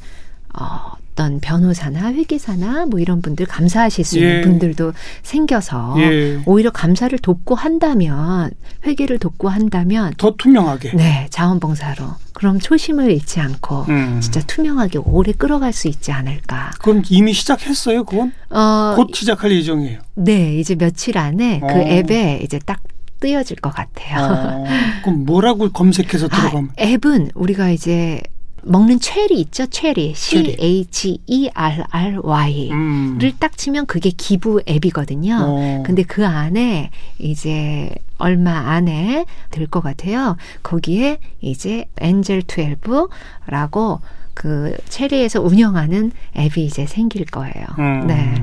어, 0.54 0.92
어떤 1.18 1.40
변호사나 1.40 2.12
회계사나 2.12 2.86
뭐 2.86 3.00
이런 3.00 3.20
분들 3.20 3.44
감사하실 3.46 4.04
수 4.04 4.18
있는 4.18 4.36
예. 4.36 4.40
분들도 4.42 4.92
생겨서 5.24 5.96
예. 5.98 6.40
오히려 6.46 6.70
감사를 6.70 7.18
돕고 7.18 7.56
한다면 7.56 8.52
회계를 8.86 9.18
돕고 9.18 9.48
한다면 9.48 10.14
더 10.16 10.34
투명하게. 10.38 10.92
네 10.94 11.26
자원봉사로 11.30 12.04
그럼 12.34 12.60
초심을 12.60 13.10
잃지 13.10 13.40
않고 13.40 13.86
음. 13.88 14.20
진짜 14.20 14.40
투명하게 14.46 14.98
오래 14.98 15.32
끌어갈 15.32 15.72
수 15.72 15.88
있지 15.88 16.12
않을까. 16.12 16.70
그럼 16.78 17.02
이미 17.10 17.32
시작했어요. 17.32 18.04
그건 18.04 18.32
어, 18.50 18.94
곧 18.94 19.10
시작할 19.12 19.50
예정이에요. 19.50 19.98
네 20.14 20.56
이제 20.56 20.76
며칠 20.76 21.18
안에 21.18 21.58
그 21.58 21.66
어. 21.66 21.80
앱에 21.80 22.42
이제 22.44 22.60
딱 22.64 22.80
뜨여질 23.18 23.56
것 23.56 23.74
같아요. 23.74 24.24
어, 24.24 24.64
그럼 25.02 25.24
뭐라고 25.24 25.68
검색해서 25.70 26.28
들어가면 26.28 26.70
아, 26.78 26.82
앱은 26.82 27.32
우리가 27.34 27.70
이제 27.70 28.22
먹는 28.62 29.00
체리 29.00 29.40
있죠, 29.40 29.66
체리. 29.66 30.14
C. 30.14 30.56
H 30.58 31.18
E 31.26 31.48
R 31.54 31.84
R 31.90 32.20
Y를 32.22 32.72
음. 32.72 33.18
딱 33.38 33.56
치면 33.56 33.86
그게 33.86 34.10
기부 34.10 34.60
앱이거든요. 34.68 35.36
어. 35.40 35.82
근데 35.86 36.02
그 36.02 36.26
안에 36.26 36.90
이제 37.18 37.90
얼마 38.18 38.70
안에 38.72 39.24
들것 39.50 39.82
같아요. 39.82 40.36
거기에 40.62 41.18
이제 41.40 41.86
엔젤 41.98 42.42
12라고 42.42 44.00
그 44.34 44.76
체리에서 44.88 45.40
운영하는 45.40 46.12
앱이 46.36 46.64
이제 46.64 46.86
생길 46.86 47.24
거예요. 47.24 47.66
음. 47.80 48.06
네. 48.06 48.34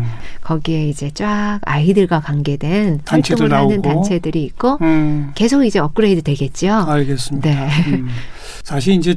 거기에 0.42 0.90
이제 0.90 1.10
쫙 1.12 1.60
아이들과 1.64 2.20
관계된 2.20 3.02
단체들 3.06 3.44
활동을 3.52 3.54
하는 3.76 3.82
나오고. 3.82 4.02
단체들이 4.02 4.44
있고 4.44 4.78
음. 4.82 5.32
계속 5.36 5.64
이제 5.64 5.80
업그레이드 5.80 6.22
되겠죠. 6.22 6.70
알겠습니다. 6.74 7.50
네. 7.50 7.70
음. 7.94 8.10
사실 8.64 8.96
이제 8.96 9.16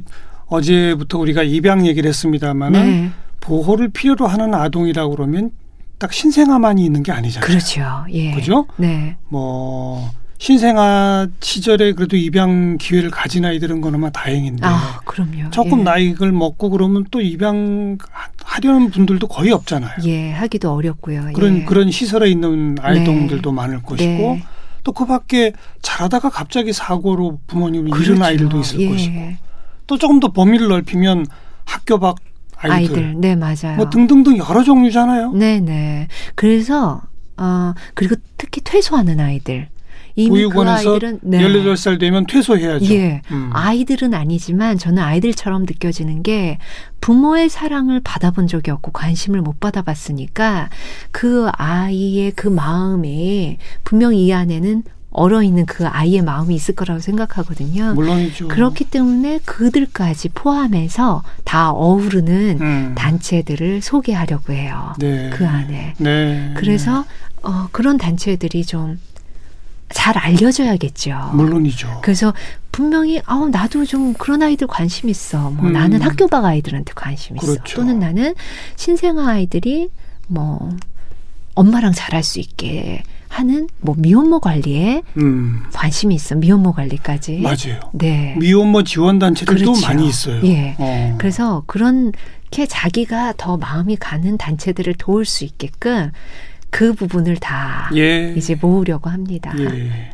어제부터 0.48 1.18
우리가 1.18 1.42
입양 1.42 1.86
얘기를 1.86 2.08
했습니다만은 2.08 2.84
네. 2.84 3.10
보호를 3.40 3.88
필요로 3.88 4.26
하는 4.26 4.54
아동이라고 4.54 5.14
그러면 5.14 5.50
딱 5.98 6.12
신생아만이 6.12 6.84
있는 6.84 7.02
게 7.02 7.12
아니잖아요. 7.12 7.46
그렇죠. 7.46 8.04
예. 8.10 8.32
그죠? 8.32 8.66
네. 8.76 9.16
뭐 9.28 10.10
신생아 10.38 11.26
시절에 11.40 11.92
그래도 11.92 12.16
입양 12.16 12.78
기회를 12.78 13.10
가진 13.10 13.44
아이들은 13.44 13.80
그나마 13.80 14.08
다행인데 14.10 14.64
아, 14.64 15.00
그럼요. 15.04 15.50
조금 15.50 15.80
예. 15.80 15.82
나이를 15.82 16.30
먹고 16.30 16.70
그러면 16.70 17.04
또 17.10 17.20
입양 17.20 17.98
하려는 18.44 18.90
분들도 18.90 19.26
거의 19.26 19.50
없잖아요. 19.50 19.96
예, 20.04 20.30
하기도 20.30 20.72
어렵고요. 20.72 21.32
그런 21.34 21.58
예. 21.58 21.64
그런 21.64 21.90
시설에 21.90 22.30
있는 22.30 22.76
아이동들도 22.80 23.50
많을 23.50 23.82
것이고 23.82 24.36
네. 24.36 24.44
또그 24.84 25.06
밖에 25.06 25.52
자라다가 25.82 26.30
갑자기 26.30 26.72
사고로 26.72 27.40
부모님을 27.48 27.88
잃은 27.88 28.00
그렇죠. 28.00 28.24
아이들도 28.24 28.60
있을 28.60 28.80
예. 28.80 28.88
것이고 28.88 29.47
또 29.88 29.98
조금 29.98 30.20
더 30.20 30.28
범위를 30.28 30.68
넓히면 30.68 31.26
학교 31.64 31.98
밖 31.98 32.16
아이들, 32.56 32.96
아이들. 32.96 33.14
네, 33.16 33.34
맞아요. 33.34 33.76
뭐 33.76 33.90
등등등 33.90 34.36
여러 34.38 34.62
종류잖아요. 34.62 35.32
네, 35.32 35.60
네. 35.60 36.06
그래서 36.36 37.02
어 37.36 37.74
그리고 37.94 38.14
특히 38.36 38.60
퇴소하는 38.60 39.18
아이들. 39.18 39.68
이미 40.14 40.30
보육원에서 40.30 40.82
그 40.82 40.90
아이들은 40.90 41.20
네. 41.22 41.38
18살 41.38 42.00
되면 42.00 42.26
퇴소해야죠. 42.26 42.92
예. 42.92 43.22
음. 43.30 43.50
아이들은 43.52 44.14
아니지만 44.14 44.76
저는 44.76 45.00
아이들처럼 45.00 45.62
느껴지는 45.62 46.24
게 46.24 46.58
부모의 47.00 47.48
사랑을 47.48 48.00
받아본 48.00 48.48
적이 48.48 48.72
없고 48.72 48.90
관심을 48.90 49.40
못 49.42 49.60
받아봤으니까 49.60 50.70
그 51.12 51.48
아이의 51.52 52.32
그 52.32 52.48
마음이 52.48 53.58
분명히 53.84 54.26
이 54.26 54.32
안에는 54.32 54.82
얼어 55.10 55.42
있는 55.42 55.64
그 55.66 55.86
아이의 55.86 56.22
마음이 56.22 56.54
있을 56.54 56.74
거라고 56.74 57.00
생각하거든요. 57.00 57.94
물론이죠. 57.94 58.48
그렇기 58.48 58.84
때문에 58.84 59.40
그들까지 59.44 60.30
포함해서 60.30 61.22
다 61.44 61.70
어우르는 61.70 62.58
음. 62.60 62.94
단체들을 62.94 63.80
소개하려고 63.80 64.52
해요. 64.52 64.92
네. 64.98 65.30
그 65.30 65.46
안에. 65.46 65.94
네. 65.98 66.54
그래서 66.56 67.04
어, 67.42 67.68
그런 67.72 67.96
단체들이 67.96 68.64
좀 68.64 68.98
잘 69.90 70.18
알려져야겠죠. 70.18 71.30
물론이죠. 71.34 72.00
그래서 72.02 72.34
분명히 72.70 73.20
아 73.24 73.48
나도 73.50 73.84
좀 73.86 74.12
그런 74.14 74.42
아이들 74.42 74.66
관심 74.66 75.08
있어. 75.08 75.50
뭐 75.50 75.66
음. 75.66 75.72
나는 75.72 76.02
학교 76.02 76.26
밖 76.26 76.44
아이들한테 76.44 76.92
관심 76.94 77.36
있어. 77.36 77.46
그렇죠. 77.46 77.76
또는 77.76 77.98
나는 77.98 78.34
신생아 78.76 79.28
아이들이 79.28 79.88
뭐 80.26 80.76
엄마랑 81.54 81.92
잘할 81.92 82.22
수 82.22 82.38
있게 82.38 83.02
하는 83.28 83.68
뭐 83.80 83.94
미혼모 83.98 84.40
관리에 84.40 85.02
음. 85.18 85.62
관심이 85.72 86.14
있어. 86.14 86.34
미혼모 86.34 86.72
관리까지. 86.72 87.40
맞아요. 87.40 87.80
네. 87.92 88.34
미혼모 88.38 88.84
지원 88.84 89.18
단체들도 89.18 89.72
그렇죠. 89.72 89.86
많이 89.86 90.08
있어요. 90.08 90.40
예. 90.44 90.74
어. 90.78 91.14
그래서 91.18 91.62
그렇게 91.66 92.66
자기가 92.66 93.34
더 93.36 93.56
마음이 93.56 93.96
가는 93.96 94.36
단체들을 94.38 94.94
도울 94.94 95.24
수 95.24 95.44
있게끔 95.44 96.10
그 96.70 96.92
부분을 96.94 97.36
다 97.36 97.90
예. 97.94 98.34
이제 98.36 98.54
모으려고 98.54 99.10
합니다. 99.10 99.52
예. 99.58 100.12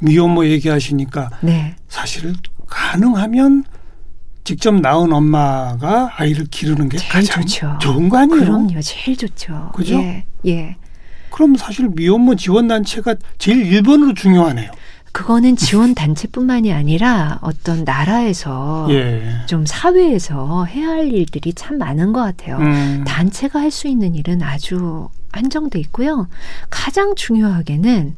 미혼모 0.00 0.46
얘기하시니까 0.46 1.30
네. 1.42 1.74
사실 1.88 2.32
가능하면 2.66 3.64
직접 4.44 4.74
낳은 4.74 5.12
엄마가 5.12 6.10
아이를 6.16 6.46
기르는 6.46 6.88
게 6.88 6.98
제일 6.98 7.12
가장 7.12 7.42
좋죠. 7.42 7.78
좋은 7.80 8.08
거 8.08 8.18
아니에요? 8.18 8.40
그럼요. 8.40 8.80
제일 8.80 9.16
좋죠. 9.16 9.70
그죠? 9.74 10.00
예. 10.00 10.24
예. 10.46 10.76
그럼 11.32 11.56
사실 11.56 11.88
미혼모 11.88 12.36
지원 12.36 12.68
단체가 12.68 13.16
제일 13.38 13.64
1번으로 13.82 14.14
중요하네요. 14.14 14.70
그거는 15.12 15.56
지원 15.56 15.94
단체뿐만이 15.94 16.72
아니라 16.72 17.38
어떤 17.42 17.84
나라에서 17.84 18.86
예. 18.90 19.22
좀 19.46 19.66
사회에서 19.66 20.64
해야 20.64 20.88
할 20.88 21.12
일들이 21.12 21.52
참 21.52 21.76
많은 21.78 22.12
것 22.12 22.20
같아요. 22.22 22.56
음. 22.58 23.04
단체가 23.06 23.60
할 23.60 23.70
수 23.70 23.88
있는 23.88 24.14
일은 24.14 24.42
아주 24.42 25.08
한정돼 25.32 25.78
있고요. 25.80 26.28
가장 26.70 27.14
중요하게는 27.14 28.14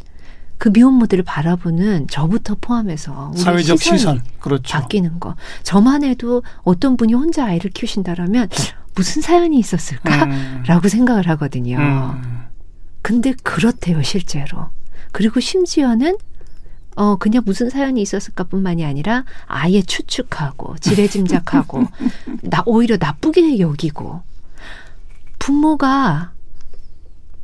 그 0.59 0.69
미혼모들을 0.73 1.25
바라보는 1.25 2.07
저부터 2.09 2.57
포함해서 2.61 3.33
우리 3.35 3.41
사회적 3.41 3.79
시선이 3.81 3.99
시선. 3.99 4.23
그렇죠. 4.41 4.73
바뀌는 4.79 5.19
거. 5.21 5.35
저만 5.65 6.05
해도 6.05 6.43
어떤 6.63 6.97
분이 6.97 7.13
혼자 7.15 7.45
아이를 7.47 7.71
키우신다라면 7.73 8.49
무슨 8.95 9.21
사연이 9.21 9.59
있었을까? 9.59 10.25
음. 10.25 10.63
라고 10.67 10.89
생각을 10.89 11.29
하거든요. 11.31 11.77
음. 11.79 12.45
근데 13.05 13.35
그렇대요, 13.43 14.03
실제로. 14.03 14.71
그리고 15.13 15.39
심지어는 15.39 16.17
어 16.97 17.17
그냥 17.17 17.43
무슨 17.45 17.69
사연이 17.69 18.01
있었을까 18.01 18.45
뿐만이 18.45 18.83
아니라 18.83 19.25
아예 19.47 19.83
추측하고 19.83 20.77
지레짐작하고 20.79 21.85
나 22.45 22.63
오히려 22.65 22.97
나쁘게 22.99 23.59
여기고 23.59 24.23
부모가 25.39 26.33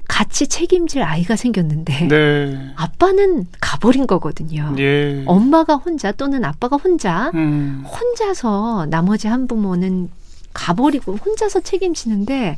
같이 0.08 0.46
책임질 0.48 1.02
아이가 1.02 1.36
생겼는데 1.36 2.08
네. 2.08 2.72
아빠는 2.76 3.46
가버린 3.60 4.06
거거든요. 4.06 4.74
예. 4.78 5.24
엄마가 5.26 5.74
혼자 5.74 6.10
또는 6.10 6.42
아빠가 6.42 6.76
혼자 6.76 7.30
음. 7.34 7.84
혼자서 7.86 8.86
나머지 8.88 9.28
한 9.28 9.46
부모는 9.46 10.08
가버리고 10.52 11.16
혼자서 11.16 11.60
책임지는데 11.60 12.56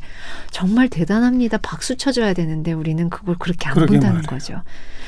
정말 0.51 0.89
대단합니다. 0.89 1.57
박수 1.59 1.95
쳐줘야 1.95 2.33
되는데 2.33 2.73
우리는 2.73 3.09
그걸 3.09 3.35
그렇게 3.37 3.67
안 3.69 3.75
본다는 3.75 4.01
말이에요. 4.01 4.21
거죠. 4.23 4.61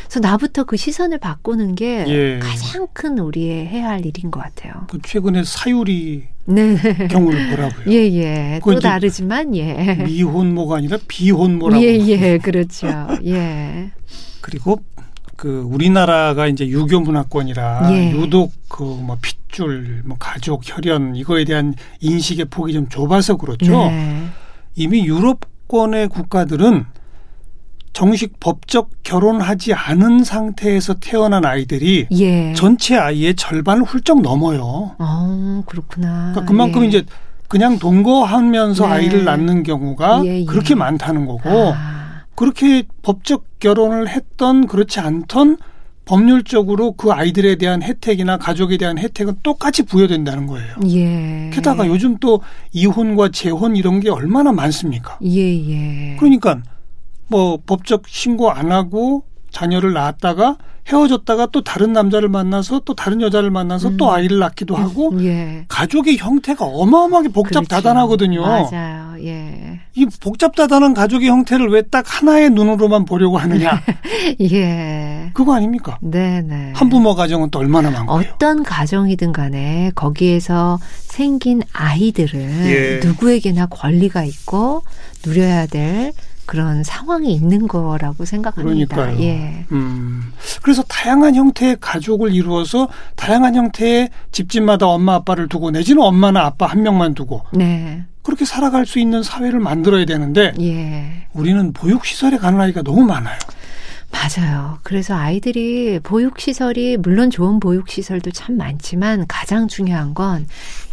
그래서 0.03 0.19
나부터 0.19 0.65
그 0.65 0.77
시선을 0.77 1.17
바꾸는 1.17 1.75
게 1.75 2.05
예. 2.07 2.39
가장 2.39 2.87
큰 2.93 3.17
우리의 3.17 3.65
해야 3.65 3.89
할 3.89 4.05
일인 4.05 4.29
것 4.29 4.39
같아요. 4.39 4.85
그 4.89 4.99
최근에 5.03 5.43
사유리 5.43 6.27
네. 6.45 6.77
경우를 7.09 7.49
보라고요. 7.49 7.91
예, 7.91 8.13
예. 8.13 8.59
또 8.63 8.79
다르지만, 8.79 9.55
예. 9.55 9.95
미혼모가 10.05 10.77
아니라 10.77 10.99
비혼모라고. 11.07 11.83
예, 11.83 11.95
예. 12.07 12.37
그렇죠. 12.37 12.87
예. 13.25 13.89
그리고 14.41 14.77
그 15.35 15.61
우리나라가 15.69 16.47
이제 16.47 16.67
유교 16.67 16.99
문화권이라 17.01 17.89
예. 17.91 18.11
유독 18.11 18.53
그 18.69 18.83
뭐 18.83 19.17
핏줄, 19.21 20.03
뭐 20.05 20.17
가족, 20.19 20.61
혈연 20.63 21.15
이거에 21.15 21.43
대한 21.45 21.73
인식의 22.01 22.45
폭이 22.45 22.73
좀 22.73 22.87
좁아서 22.89 23.35
그렇죠. 23.37 23.71
네. 23.89 24.27
이미 24.75 25.05
유럽권의 25.05 26.09
국가들은 26.09 26.85
정식 27.93 28.39
법적 28.41 28.89
결혼하지 29.03 29.73
않은 29.73 30.25
상태에서 30.25 30.95
태어난 30.95 31.45
아이들이 31.45 32.07
예. 32.11 32.51
전체 32.53 32.97
아이의 32.97 33.35
절반을 33.35 33.83
훌쩍 33.83 34.21
넘어요. 34.21 34.95
어, 34.99 35.63
그렇구나. 35.65 36.31
그러니까 36.33 36.45
그만큼 36.45 36.83
예. 36.83 36.87
이제 36.87 37.05
그냥 37.47 37.79
동거하면서 37.79 38.87
네. 38.87 38.91
아이를 38.93 39.23
낳는 39.23 39.63
경우가 39.63 40.23
예, 40.25 40.41
예. 40.41 40.45
그렇게 40.45 40.75
많다는 40.75 41.25
거고 41.25 41.73
아, 41.73 42.04
그렇게 42.35 42.83
법적 43.01 43.59
결혼을 43.59 44.09
했던 44.09 44.67
그렇지 44.67 44.99
않던 44.99 45.57
법률적으로 46.05 46.91
그 46.91 47.11
아이들에 47.11 47.55
대한 47.55 47.81
혜택이나 47.81 48.37
가족에 48.37 48.77
대한 48.77 48.97
혜택은 48.97 49.39
똑같이 49.41 49.83
부여된다는 49.83 50.45
거예요. 50.45 50.75
예. 50.87 51.49
게다가 51.51 51.87
요즘 51.87 52.17
또 52.17 52.41
이혼과 52.73 53.29
재혼 53.29 53.75
이런 53.75 53.99
게 53.99 54.09
얼마나 54.09 54.51
많습니까? 54.51 55.17
예, 55.23 55.39
예. 55.39 56.15
그러니까 56.17 56.61
뭐 57.27 57.57
법적 57.65 58.07
신고 58.07 58.51
안 58.51 58.71
하고 58.71 59.23
자녀를 59.49 59.93
낳았다가 59.93 60.57
헤어졌다가 60.87 61.47
또 61.51 61.63
다른 61.63 61.93
남자를 61.93 62.29
만나서 62.29 62.81
또 62.85 62.93
다른 62.93 63.21
여자를 63.21 63.49
만나서 63.49 63.89
음. 63.89 63.97
또 63.97 64.11
아이를 64.13 64.37
낳기도 64.39 64.75
하고 64.75 65.11
예. 65.23 65.65
가족의 65.67 66.17
형태가 66.17 66.63
어마어마하게 66.65 67.29
복잡다단하거든요. 67.29 68.43
그렇죠. 68.43 68.75
맞아요. 68.75 69.15
예. 69.25 69.79
이 69.95 70.05
복잡다단한 70.21 70.93
가족의 70.93 71.27
형태를 71.29 71.69
왜 71.69 71.81
딱 71.89 72.03
하나의 72.07 72.49
눈으로만 72.49 73.05
보려고 73.05 73.37
하느냐? 73.37 73.81
예. 74.51 75.29
그거 75.33 75.53
아닙니까? 75.55 75.97
네네. 76.01 76.73
한부모 76.75 77.15
가정은 77.15 77.49
또 77.51 77.59
얼마나 77.59 77.89
많고요. 77.91 78.25
어떤 78.35 78.63
가정이든 78.63 79.31
간에 79.31 79.91
거기에서 79.95 80.79
생긴 81.01 81.61
아이들은 81.73 82.65
예. 82.65 82.99
누구에게나 83.03 83.67
권리가 83.67 84.23
있고 84.23 84.83
누려야 85.25 85.67
될 85.67 86.11
그런 86.45 86.83
상황이 86.83 87.33
있는 87.33 87.67
거라고 87.67 88.25
생각합니다. 88.25 88.95
그러니까요. 88.95 89.23
예. 89.23 89.65
음, 89.71 90.31
그래서 90.61 90.83
다양한 90.83 91.35
형태의 91.35 91.77
가족을 91.79 92.33
이루어서 92.33 92.87
다양한 93.15 93.55
형태의 93.55 94.09
집집마다 94.31 94.87
엄마 94.87 95.15
아빠를 95.15 95.47
두고 95.47 95.71
내지는 95.71 96.03
엄마나 96.03 96.45
아빠 96.45 96.67
한 96.67 96.83
명만 96.83 97.13
두고 97.13 97.41
네. 97.51 98.03
그렇게 98.21 98.45
살아갈 98.45 98.85
수 98.85 98.99
있는 98.99 99.21
사회를 99.21 99.59
만들어야 99.59 100.05
되는데 100.05 100.53
예. 100.59 101.27
우리는 101.33 101.73
보육 101.73 102.05
시설에 102.05 102.37
가는 102.37 102.59
아이가 102.59 102.81
너무 102.81 103.03
많아요. 103.03 103.37
맞아요. 104.11 104.79
그래서 104.83 105.13
아이들이 105.13 105.99
보육시설이 106.01 106.97
물론 106.97 107.29
좋은 107.29 107.59
보육시설도 107.59 108.31
참 108.31 108.55
많지만 108.55 109.25
가장 109.27 109.67
중요한 109.67 110.13
건 110.13 110.47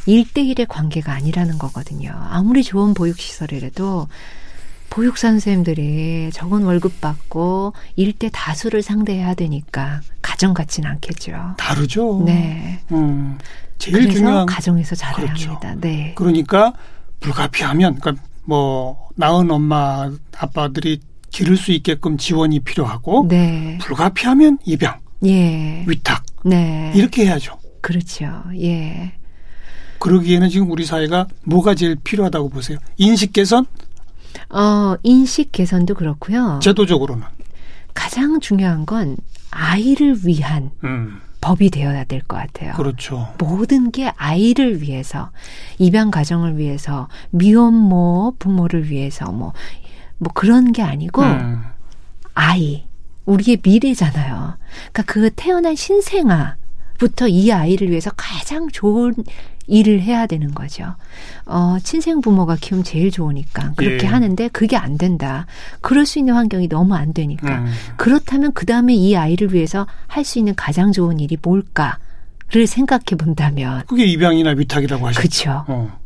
1대1의 0.09 0.67
관계가 0.69 1.12
아니라는 1.12 1.59
거거든요. 1.59 2.11
아무리 2.31 2.65
좋은 2.65 2.95
보육시설이라도 2.95 4.09
보육 4.92 5.16
선생님들이 5.16 6.28
적은 6.35 6.64
월급 6.64 7.00
받고 7.00 7.72
일대 7.96 8.28
다수를 8.31 8.83
상대해야 8.83 9.33
되니까 9.33 10.02
가정 10.20 10.52
같지는 10.52 10.90
않겠죠. 10.90 11.55
다르죠. 11.57 12.22
네. 12.26 12.78
음, 12.92 13.38
제일 13.78 14.11
중요한 14.11 14.44
가정에서 14.44 14.94
잘해야 14.94 15.28
그렇죠. 15.28 15.48
합니다. 15.48 15.74
네. 15.81 16.12
그러니까 16.14 16.74
불가피하면 17.20 18.00
그러니까 18.00 18.22
뭐 18.44 19.09
낳은 19.14 19.50
엄마 19.50 20.11
아빠들이 20.37 21.00
기를 21.31 21.57
수 21.57 21.72
있게끔 21.72 22.18
지원이 22.18 22.61
필요하고 22.61 23.28
네. 23.31 23.78
불가피하면 23.81 24.59
입양, 24.66 25.00
예. 25.24 25.87
위탁 25.88 26.22
네. 26.44 26.92
이렇게 26.94 27.24
해야죠. 27.24 27.59
그렇죠. 27.81 28.26
예. 28.61 29.14
그러기에는 30.00 30.50
지금 30.50 30.70
우리 30.70 30.85
사회가 30.85 31.28
뭐가 31.44 31.74
제일 31.76 31.96
필요하다고 31.96 32.50
보세요? 32.50 32.78
인식 32.98 33.33
개선, 33.33 33.64
어, 34.51 34.97
인식 35.03 35.53
개선도 35.53 35.95
그렇고요. 35.95 36.61
제도적으로는. 36.62 37.25
가장 37.95 38.40
중요한 38.40 38.87
건 38.87 39.16
아이를 39.51 40.16
위한 40.27 40.71
음, 40.85 41.21
법이 41.40 41.71
되어야 41.71 42.05
될 42.05 42.21
것 42.23 42.37
같아요. 42.37 42.73
그렇죠. 42.75 43.35
모든 43.38 43.90
게 43.90 44.09
아이를 44.16 44.81
위해서, 44.81 45.31
입양 45.79 46.11
가정을 46.11 46.57
위해서, 46.57 47.09
미혼모 47.31 48.37
부모를 48.38 48.88
위해서, 48.90 49.31
뭐, 49.31 49.53
뭐 50.18 50.33
그런 50.35 50.73
게 50.73 50.83
아니고, 50.83 51.23
음, 51.23 51.62
아이, 52.35 52.85
우리의 53.27 53.59
미래잖아요. 53.62 54.57
그러니까 54.92 55.03
그 55.07 55.31
태어난 55.37 55.75
신생아 55.77 56.57
부터 56.99 57.29
이 57.29 57.53
아이를 57.53 57.90
위해서 57.90 58.11
가장 58.16 58.68
좋은 58.68 59.12
일을 59.66 60.01
해야 60.03 60.27
되는 60.27 60.53
거죠. 60.53 60.94
어, 61.46 61.77
친생 61.83 62.20
부모가 62.20 62.57
키우면 62.61 62.85
제일 62.85 63.11
좋으니까 63.11 63.72
그렇게 63.77 64.07
예. 64.07 64.11
하는데 64.11 64.48
그게 64.48 64.77
안 64.77 64.98
된다. 64.98 65.46
그럴 65.81 66.07
수 66.07 66.18
있는 66.18 66.35
환경이 66.35 66.68
너무 66.68 66.94
안 66.94 67.12
되니까. 67.12 67.59
음. 67.59 67.72
그렇다면 67.96 68.53
그 68.53 68.66
다음에 68.66 68.94
이 68.94 69.16
아이를 69.16 69.53
위해서 69.55 69.87
할 70.07 70.25
수 70.25 70.38
있는 70.38 70.55
가장 70.55 70.92
좋은 70.92 71.18
일이 71.20 71.37
뭘까 71.40 71.98
를 72.53 72.66
생각해 72.66 73.16
본다면, 73.18 73.83
그게 73.87 74.05
입양이나 74.05 74.51
위탁이라고 74.51 75.07
하셨죠. 75.07 75.22
그쵸. 75.22 75.64
어. 75.68 76.02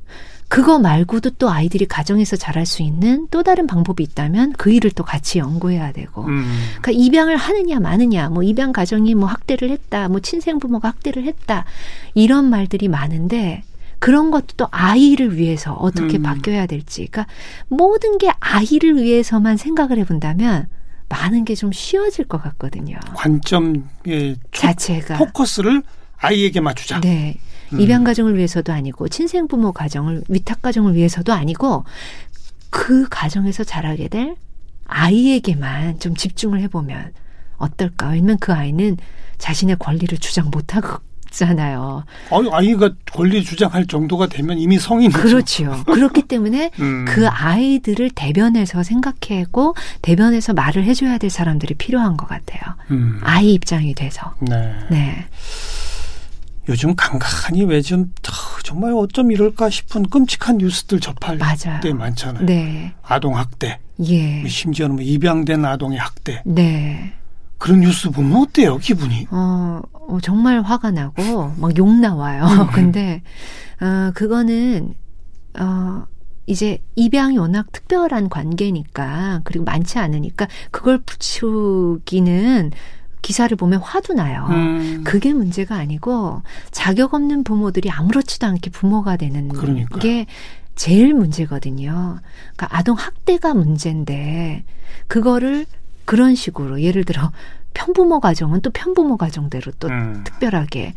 그거 0.48 0.78
말고도 0.78 1.30
또 1.38 1.50
아이들이 1.50 1.86
가정에서 1.86 2.36
잘할 2.36 2.66
수 2.66 2.82
있는 2.82 3.26
또 3.30 3.42
다른 3.42 3.66
방법이 3.66 4.02
있다면 4.02 4.52
그 4.56 4.70
일을 4.70 4.92
또 4.92 5.02
같이 5.04 5.38
연구해야 5.38 5.92
되고. 5.92 6.24
음, 6.24 6.44
그러니까 6.80 6.92
입양을 6.92 7.36
하느냐 7.36 7.80
마느냐, 7.80 8.28
뭐 8.28 8.42
입양 8.42 8.72
가정이 8.72 9.14
뭐 9.16 9.28
학대를 9.28 9.70
했다, 9.70 10.08
뭐 10.08 10.20
친생 10.20 10.58
부모가 10.58 10.88
학대를 10.88 11.24
했다 11.24 11.64
이런 12.14 12.44
말들이 12.48 12.86
많은데 12.88 13.64
그런 13.98 14.30
것도 14.30 14.46
또 14.56 14.68
아이를 14.70 15.36
위해서 15.36 15.72
어떻게 15.74 16.18
음. 16.18 16.22
바뀌어야 16.22 16.66
될지, 16.66 17.06
그러니까 17.06 17.26
모든 17.68 18.18
게 18.18 18.30
아이를 18.38 18.96
위해서만 19.02 19.56
생각을 19.56 19.98
해본다면 19.98 20.66
많은 21.08 21.44
게 21.44 21.54
좀 21.54 21.72
쉬워질 21.72 22.26
것 22.26 22.42
같거든요. 22.42 22.98
관점의 23.14 24.36
초- 24.52 24.60
자체가 24.60 25.16
포커스를 25.18 25.82
아이에게 26.18 26.60
맞추자. 26.60 27.00
네. 27.00 27.36
음. 27.72 27.80
입양 27.80 28.04
가정을 28.04 28.36
위해서도 28.36 28.72
아니고 28.72 29.08
친생 29.08 29.48
부모 29.48 29.72
가정을 29.72 30.24
위탁 30.28 30.62
가정을 30.62 30.94
위해서도 30.94 31.32
아니고 31.32 31.84
그 32.70 33.08
가정에서 33.08 33.64
자라게 33.64 34.08
될 34.08 34.36
아이에게만 34.86 35.98
좀 35.98 36.14
집중을 36.14 36.60
해보면 36.62 37.12
어떨까? 37.56 38.10
왜냐면 38.10 38.38
그 38.38 38.52
아이는 38.52 38.96
자신의 39.38 39.76
권리를 39.78 40.16
주장 40.18 40.50
못하잖아요. 40.50 42.04
아이, 42.30 42.48
아이가 42.52 42.90
권리 43.12 43.42
주장할 43.42 43.86
정도가 43.86 44.26
되면 44.28 44.58
이미 44.58 44.78
성인이죠. 44.78 45.18
그렇지요. 45.18 45.82
그렇기 45.86 46.22
때문에 46.28 46.70
음. 46.80 47.04
그 47.08 47.26
아이들을 47.28 48.10
대변해서 48.10 48.82
생각하고 48.82 49.74
대변해서 50.02 50.52
말을 50.52 50.84
해줘야 50.84 51.18
될 51.18 51.30
사람들이 51.30 51.74
필요한 51.74 52.16
것 52.16 52.26
같아요. 52.28 52.60
음. 52.90 53.20
아이 53.22 53.54
입장이 53.54 53.94
돼서. 53.94 54.34
네. 54.40 54.74
네. 54.90 55.26
요즘 56.68 56.94
간간히 56.96 57.64
왜 57.64 57.80
좀 57.82 58.12
정말 58.64 58.92
어쩜 58.94 59.30
이럴까 59.30 59.70
싶은 59.70 60.02
끔찍한 60.08 60.58
뉴스들 60.58 60.98
접할 61.00 61.38
맞아요. 61.38 61.80
때 61.80 61.92
많잖아요. 61.92 62.44
네. 62.44 62.92
아동 63.02 63.36
학대, 63.36 63.78
예. 64.04 64.46
심지어는 64.48 64.96
뭐 64.96 65.04
입양된 65.04 65.64
아동의 65.64 65.98
학대 65.98 66.42
네. 66.44 67.12
그런 67.58 67.80
뉴스 67.80 68.10
보면 68.10 68.42
어때요 68.42 68.78
기분이? 68.78 69.28
어, 69.30 69.80
어, 69.92 70.18
정말 70.22 70.60
화가 70.62 70.90
나고 70.90 71.54
막 71.58 71.76
욕 71.78 71.88
나와요. 72.00 72.44
음. 72.44 72.66
근데 72.74 73.22
어 73.80 74.10
그거는 74.14 74.94
어 75.58 76.04
이제 76.46 76.78
입양이 76.96 77.38
워낙 77.38 77.70
특별한 77.72 78.28
관계니까 78.28 79.40
그리고 79.44 79.64
많지 79.64 79.98
않으니까 79.98 80.48
그걸 80.70 80.98
붙이기는 81.02 82.72
기사를 83.26 83.56
보면 83.56 83.80
화도 83.80 84.14
나요. 84.14 84.46
음. 84.50 85.02
그게 85.04 85.32
문제가 85.32 85.74
아니고 85.74 86.42
자격 86.70 87.12
없는 87.12 87.42
부모들이 87.42 87.90
아무렇지도 87.90 88.46
않게 88.46 88.70
부모가 88.70 89.16
되는 89.16 89.48
그러니까요. 89.48 89.98
게 89.98 90.26
제일 90.76 91.12
문제거든요. 91.12 92.20
그러니까 92.54 92.68
아동 92.70 92.96
학대가 92.96 93.52
문제인데 93.52 94.62
그거를 95.08 95.66
그런 96.04 96.36
식으로 96.36 96.82
예를 96.82 97.02
들어 97.02 97.32
편부모 97.74 98.20
가정은 98.20 98.60
또 98.60 98.70
편부모 98.70 99.16
가정대로 99.16 99.72
또 99.80 99.88
음. 99.88 100.22
특별하게 100.24 100.94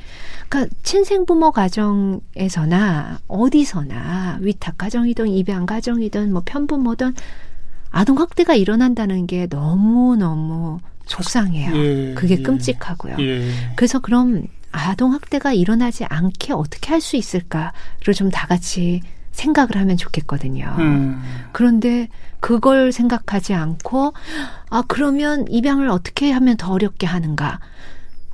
그러니까 0.50 0.72
친생부모 0.84 1.50
가정에서나 1.52 3.22
어디서나 3.28 4.38
위탁 4.42 4.78
가정이든 4.78 5.30
입양 5.30 5.66
가정이든 5.66 6.32
뭐 6.32 6.44
편부모든 6.46 7.16
아동 7.90 8.20
학대가 8.20 8.54
일어난다는 8.54 9.26
게 9.26 9.48
너무 9.48 10.16
너무 10.16 10.78
속상해요. 11.10 11.76
예, 11.76 12.14
그게 12.14 12.38
예. 12.40 12.42
끔찍하고요. 12.42 13.16
예. 13.20 13.52
그래서 13.76 14.00
그럼 14.00 14.44
아동 14.72 15.14
학대가 15.14 15.52
일어나지 15.52 16.06
않게 16.06 16.54
어떻게 16.54 16.90
할 16.92 17.02
수 17.02 17.16
있을까를 17.18 18.14
좀 18.16 18.30
다 18.32 18.48
같이 18.48 19.02
생각을 19.32 19.78
하면 19.78 19.96
좋겠거든요. 19.98 20.76
음. 20.80 21.22
그런데 21.54 22.10
그걸 22.40 22.92
생각하지 22.92 23.54
않고 23.54 24.14
아 24.70 24.84
그러면 24.88 25.46
입양을 25.50 25.90
어떻게 25.90 26.32
하면 26.32 26.58
더 26.58 26.74
어렵게 26.74 27.08
하는가? 27.08 27.60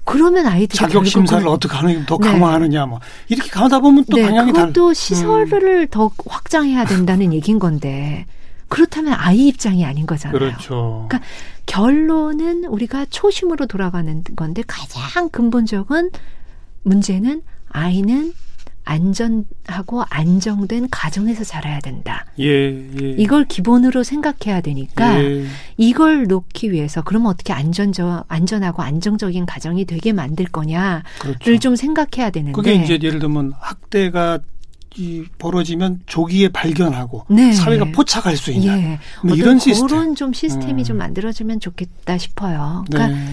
그러면 0.04 0.46
아이들이 0.46 0.78
자격 0.78 1.06
심사를 1.08 1.48
어떻게 1.48 1.76
하느냐, 1.76 2.06
더 2.06 2.18
네. 2.20 2.30
강화하느냐, 2.30 2.86
뭐 2.86 3.00
이렇게 3.28 3.50
가다 3.50 3.80
보면 3.80 4.06
또 4.10 4.18
네, 4.18 4.24
방향이 4.24 4.54
달. 4.54 4.68
그것도 4.68 4.94
시설을 4.94 5.88
더 5.88 6.12
확장해야 6.28 6.86
된다는 6.86 7.34
얘기인 7.34 7.58
건데 7.58 8.26
그렇다면 8.68 9.14
아이 9.14 9.48
입장이 9.48 9.84
아닌 9.86 10.06
거잖아요. 10.06 10.38
그렇죠. 10.38 11.06
그러니까 11.10 11.28
결론은 11.66 12.66
우리가 12.66 13.06
초심으로 13.10 13.68
돌아가는 13.68 14.24
건데 14.36 14.64
가장 14.68 15.30
근본적인 15.30 16.12
문제는 16.84 17.42
아이는 17.70 18.34
안전하고 18.86 20.04
안정된 20.10 20.90
가정에서 20.92 21.44
자라야 21.44 21.80
된다. 21.80 22.26
예, 22.40 22.46
예. 22.46 23.16
이걸 23.18 23.46
기본으로 23.46 24.04
생각해야 24.04 24.62
되니까 24.62 25.24
예. 25.24 25.46
이걸 25.78 26.28
놓기 26.28 26.72
위해서 26.72 27.02
그러면 27.02 27.32
어떻게 27.32 27.52
안전저 27.52 28.26
안전하고 28.28 28.84
안정적인 28.84 29.48
가정이 29.48 29.86
되게 29.86 30.14
만들 30.14 30.46
거냐를 30.46 31.04
그렇죠. 31.20 31.60
좀 31.60 31.76
생각해야 31.76 32.30
되는데 32.30 32.54
그게 32.56 32.76
이제 32.76 33.00
예를 33.02 33.20
들면 33.20 33.54
학대가 33.60 34.40
이 34.98 35.26
벌어지면 35.38 36.02
조기에 36.06 36.50
발견하고 36.50 37.26
네. 37.30 37.52
사회가 37.54 37.86
포착할 37.94 38.38
수 38.38 38.52
있는 38.52 38.80
예. 38.80 39.00
뭐 39.24 39.36
이런 39.36 39.60
시스템 39.60 39.88
그런 39.88 40.16
좀 40.16 40.34
시스템이 40.34 40.82
음. 40.82 40.86
좀 40.86 40.98
만들어지면 40.98 41.60
좋겠다 41.60 42.18
싶어요. 42.18 42.86
그러니까 42.90 43.18
네. 43.18 43.26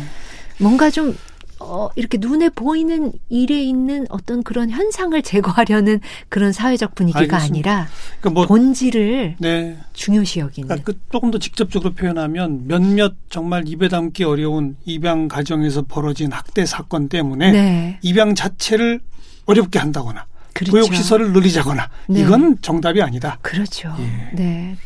뭔가 0.59 0.90
좀 0.90 1.16
어, 1.64 1.88
이렇게 1.94 2.18
눈에 2.18 2.48
보이는 2.48 3.12
일에 3.29 3.62
있는 3.62 4.07
어떤 4.11 4.42
그런 4.42 4.70
현상을 4.70 5.20
제거하려는 5.22 6.01
그런 6.29 6.53
사회적 6.53 6.94
분위기가 6.94 7.20
알겠습니다. 7.37 7.70
아니라 7.70 7.88
그러니까 8.20 8.31
뭐, 8.31 8.46
본질을 8.46 9.37
네. 9.38 9.79
중요시 9.92 10.40
여기는. 10.40 10.68
그러니까 10.68 10.92
그 10.92 10.98
조금 11.12 11.31
더 11.31 11.38
직접적으로 11.38 11.94
표현하면 11.94 12.66
몇몇 12.66 13.14
정말 13.31 13.68
입에 13.68 13.88
담기 13.88 14.25
어려운 14.25 14.77
입양 14.85 15.29
가정에서 15.29 15.83
벌어진 15.83 16.33
학대 16.33 16.66
사건 16.66 17.09
때문에 17.09 17.53
네. 17.53 17.98
입양 18.03 18.35
자체를 18.35 19.01
어렵게 19.46 19.79
한다거나 19.79 20.27
그렇죠. 20.54 20.72
보육시설을 20.72 21.32
늘리자거나 21.32 21.88
네. 22.08 22.20
이건 22.20 22.58
정답이 22.62 23.00
아니다. 23.02 23.38
그렇죠. 23.42 23.94
예. 23.98 24.30
네. 24.34 24.76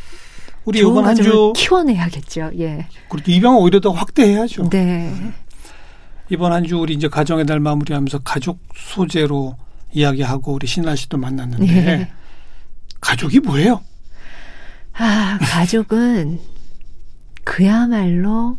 우리 0.64 0.80
이번 0.80 1.06
한주 1.06 1.52
키워내야겠죠. 1.56 2.50
예. 2.58 2.86
그렇죠. 3.08 3.30
입양을 3.30 3.58
오히려 3.60 3.80
더 3.80 3.90
확대해야죠. 3.92 4.68
네. 4.70 5.32
이번 6.28 6.52
한 6.52 6.64
주 6.64 6.78
우리 6.78 6.94
이제 6.94 7.06
가정의 7.08 7.46
달 7.46 7.60
마무리하면서 7.60 8.20
가족 8.20 8.58
소재로 8.74 9.56
이야기하고 9.92 10.54
우리 10.54 10.66
신나 10.66 10.96
씨도 10.96 11.18
만났는데 11.18 11.76
예. 11.76 12.12
가족이 13.00 13.40
뭐예요? 13.40 13.80
아 14.94 15.38
가족은 15.40 16.40
그야말로 17.44 18.58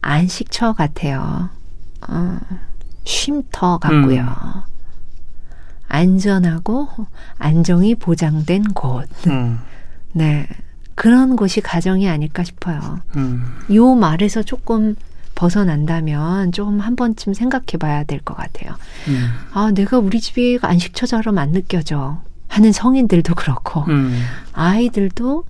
안식처 0.00 0.72
같아요. 0.72 1.50
어, 2.08 2.38
쉼터 3.04 3.78
같고요. 3.78 4.20
음. 4.22 4.71
안전하고 5.92 6.88
안정이 7.38 7.96
보장된 7.96 8.64
곳. 8.72 9.06
음. 9.26 9.58
네. 10.12 10.48
그런 10.94 11.36
곳이 11.36 11.60
가정이 11.60 12.08
아닐까 12.08 12.42
싶어요. 12.44 13.00
음. 13.16 13.44
요 13.74 13.94
말에서 13.94 14.42
조금 14.42 14.94
벗어난다면 15.34 16.52
좀한 16.52 16.96
번쯤 16.96 17.34
생각해 17.34 17.76
봐야 17.78 18.04
될 18.04 18.20
것 18.20 18.34
같아요. 18.34 18.74
음. 19.08 19.28
아, 19.52 19.70
내가 19.72 19.98
우리 19.98 20.20
집이 20.20 20.60
안식처처럼 20.62 21.36
안 21.38 21.52
느껴져. 21.52 22.22
하는 22.48 22.70
성인들도 22.72 23.34
그렇고, 23.34 23.80
음. 23.88 24.22
아이들도, 24.52 25.44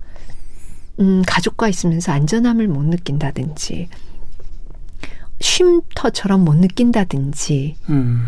음, 1.01 1.21
가족과 1.27 1.67
있으면서 1.67 2.13
안전함을 2.13 2.67
못 2.69 2.83
느낀다든지, 2.85 3.89
쉼터처럼 5.41 6.45
못 6.45 6.55
느낀다든지, 6.55 7.75
음. 7.89 8.23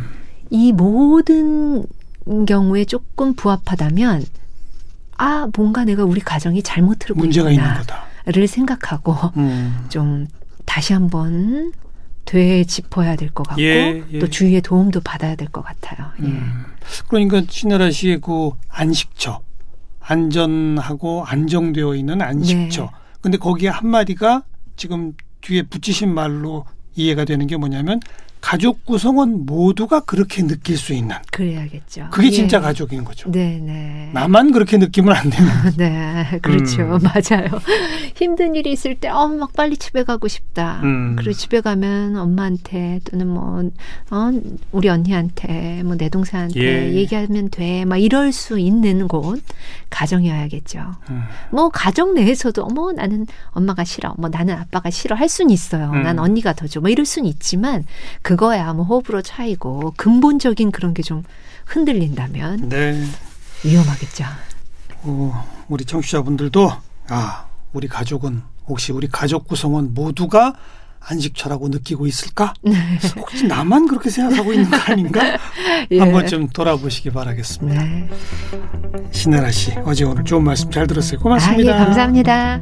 이 0.49 0.73
모든 0.73 1.85
경우에 2.45 2.85
조금 2.85 3.33
부합하다면 3.35 4.23
아 5.17 5.47
뭔가 5.55 5.85
내가 5.85 6.03
우리 6.03 6.19
가정이 6.21 6.61
잘못 6.63 7.03
흐르고 7.05 7.19
문제가 7.21 7.51
있는 7.51 7.65
거다를 7.75 8.47
생각하고 8.47 9.13
음. 9.37 9.85
좀 9.89 10.27
다시 10.65 10.93
한번 10.93 11.71
되짚어야 12.25 13.15
될 13.15 13.29
것 13.29 13.43
같고 13.47 13.61
예, 13.61 14.03
예. 14.11 14.19
또 14.19 14.27
주위의 14.29 14.61
도움도 14.61 15.01
받아야 15.01 15.35
될 15.35 15.47
것 15.49 15.61
같아요. 15.63 16.09
예. 16.21 16.25
음. 16.25 16.65
그러니까 17.07 17.43
신나라 17.47 17.91
씨의 17.91 18.19
그 18.21 18.51
안식처 18.69 19.41
안전하고 19.99 21.25
안정되어 21.25 21.95
있는 21.95 22.21
안식처. 22.21 22.81
네. 22.83 22.89
근데 23.21 23.37
거기에 23.37 23.69
한 23.69 23.87
마디가 23.89 24.43
지금 24.75 25.13
뒤에 25.41 25.63
붙이신 25.63 26.13
말로 26.13 26.65
이해가 26.95 27.25
되는 27.25 27.45
게 27.47 27.57
뭐냐면 27.57 27.99
가족 28.45 28.85
구성원 28.85 29.47
모두가 29.47 30.01
그렇게 30.01 30.45
느낄 30.45 30.77
수 30.77 30.93
있는. 30.93 31.15
그래야겠죠. 31.31 32.09
그게 32.11 32.27
예. 32.27 32.31
진짜 32.31 32.61
가족인 32.61 33.03
거죠. 33.03 33.31
네, 33.31 33.59
네. 33.59 34.11
나만 34.13 34.51
그렇게 34.51 34.77
느끼면 34.77 35.15
안 35.15 35.31
되는. 35.31 35.51
네, 35.75 36.39
그렇죠. 36.43 36.83
음. 36.83 36.99
맞아요. 37.01 37.59
힘든 38.15 38.53
일이 38.53 38.71
있을 38.71 38.93
때, 38.93 39.09
어, 39.09 39.27
막 39.27 39.53
빨리 39.53 39.77
집에 39.77 40.03
가고 40.03 40.27
싶다. 40.27 40.79
음. 40.83 41.15
그리고 41.15 41.33
집에 41.33 41.59
가면 41.59 42.17
엄마한테 42.17 42.99
또는 43.05 43.27
뭐, 43.27 43.63
어, 44.11 44.31
우리 44.71 44.89
언니한테, 44.89 45.81
뭐, 45.81 45.97
내 45.97 46.09
동생한테 46.09 46.59
예. 46.59 46.93
얘기하면 46.93 47.49
돼. 47.49 47.83
막 47.85 47.97
이럴 47.97 48.31
수 48.31 48.59
있는 48.59 49.07
곳, 49.07 49.41
가정이어야겠죠. 49.89 50.81
음. 51.09 51.23
뭐, 51.49 51.69
가정 51.69 52.13
내에서도, 52.13 52.63
어머, 52.63 52.91
나는 52.91 53.25
엄마가 53.53 53.83
싫어. 53.83 54.13
뭐, 54.19 54.29
나는 54.29 54.53
아빠가 54.53 54.91
싫어. 54.91 55.15
할 55.15 55.29
수는 55.29 55.49
있어요. 55.49 55.89
음. 55.89 56.03
난 56.03 56.19
언니가 56.19 56.53
더 56.53 56.67
줘. 56.67 56.79
뭐, 56.79 56.91
이럴 56.91 57.07
수는 57.07 57.27
있지만, 57.27 57.83
그 58.21 58.34
그거야 58.35 58.73
뭐 58.73 58.83
호불호 58.85 59.21
차이고 59.21 59.93
근본적인 59.97 60.71
그런 60.71 60.93
게 60.93 61.01
좀 61.05 61.23
흔들린다면 61.67 62.69
네. 62.69 63.03
위험하겠죠. 63.63 64.23
오, 65.05 65.31
우리 65.67 65.85
청취자분들도 65.85 66.71
아 67.09 67.45
우리 67.73 67.87
가족은 67.87 68.41
혹시 68.67 68.91
우리 68.91 69.07
가족 69.07 69.47
구성원 69.47 69.93
모두가 69.93 70.53
안식처라고 70.99 71.69
느끼고 71.69 72.07
있을까? 72.07 72.53
네. 72.63 72.73
혹시 73.15 73.45
나만 73.45 73.87
그렇게 73.87 74.09
생각하고 74.09 74.51
있는 74.53 74.69
거 74.69 74.77
아닌가? 74.77 75.21
예. 75.91 75.99
한번 75.99 76.25
좀 76.27 76.47
돌아보시기 76.49 77.11
바라겠습니다. 77.11 77.83
네. 77.83 78.09
신나라 79.11 79.51
씨, 79.51 79.71
어제 79.85 80.03
오늘 80.03 80.23
좋은 80.23 80.43
말씀 80.43 80.69
잘 80.71 80.87
들었어요. 80.87 81.19
고맙습니다. 81.19 81.71
아, 81.71 81.79
예, 81.79 81.85
감사합니다. 81.85 82.61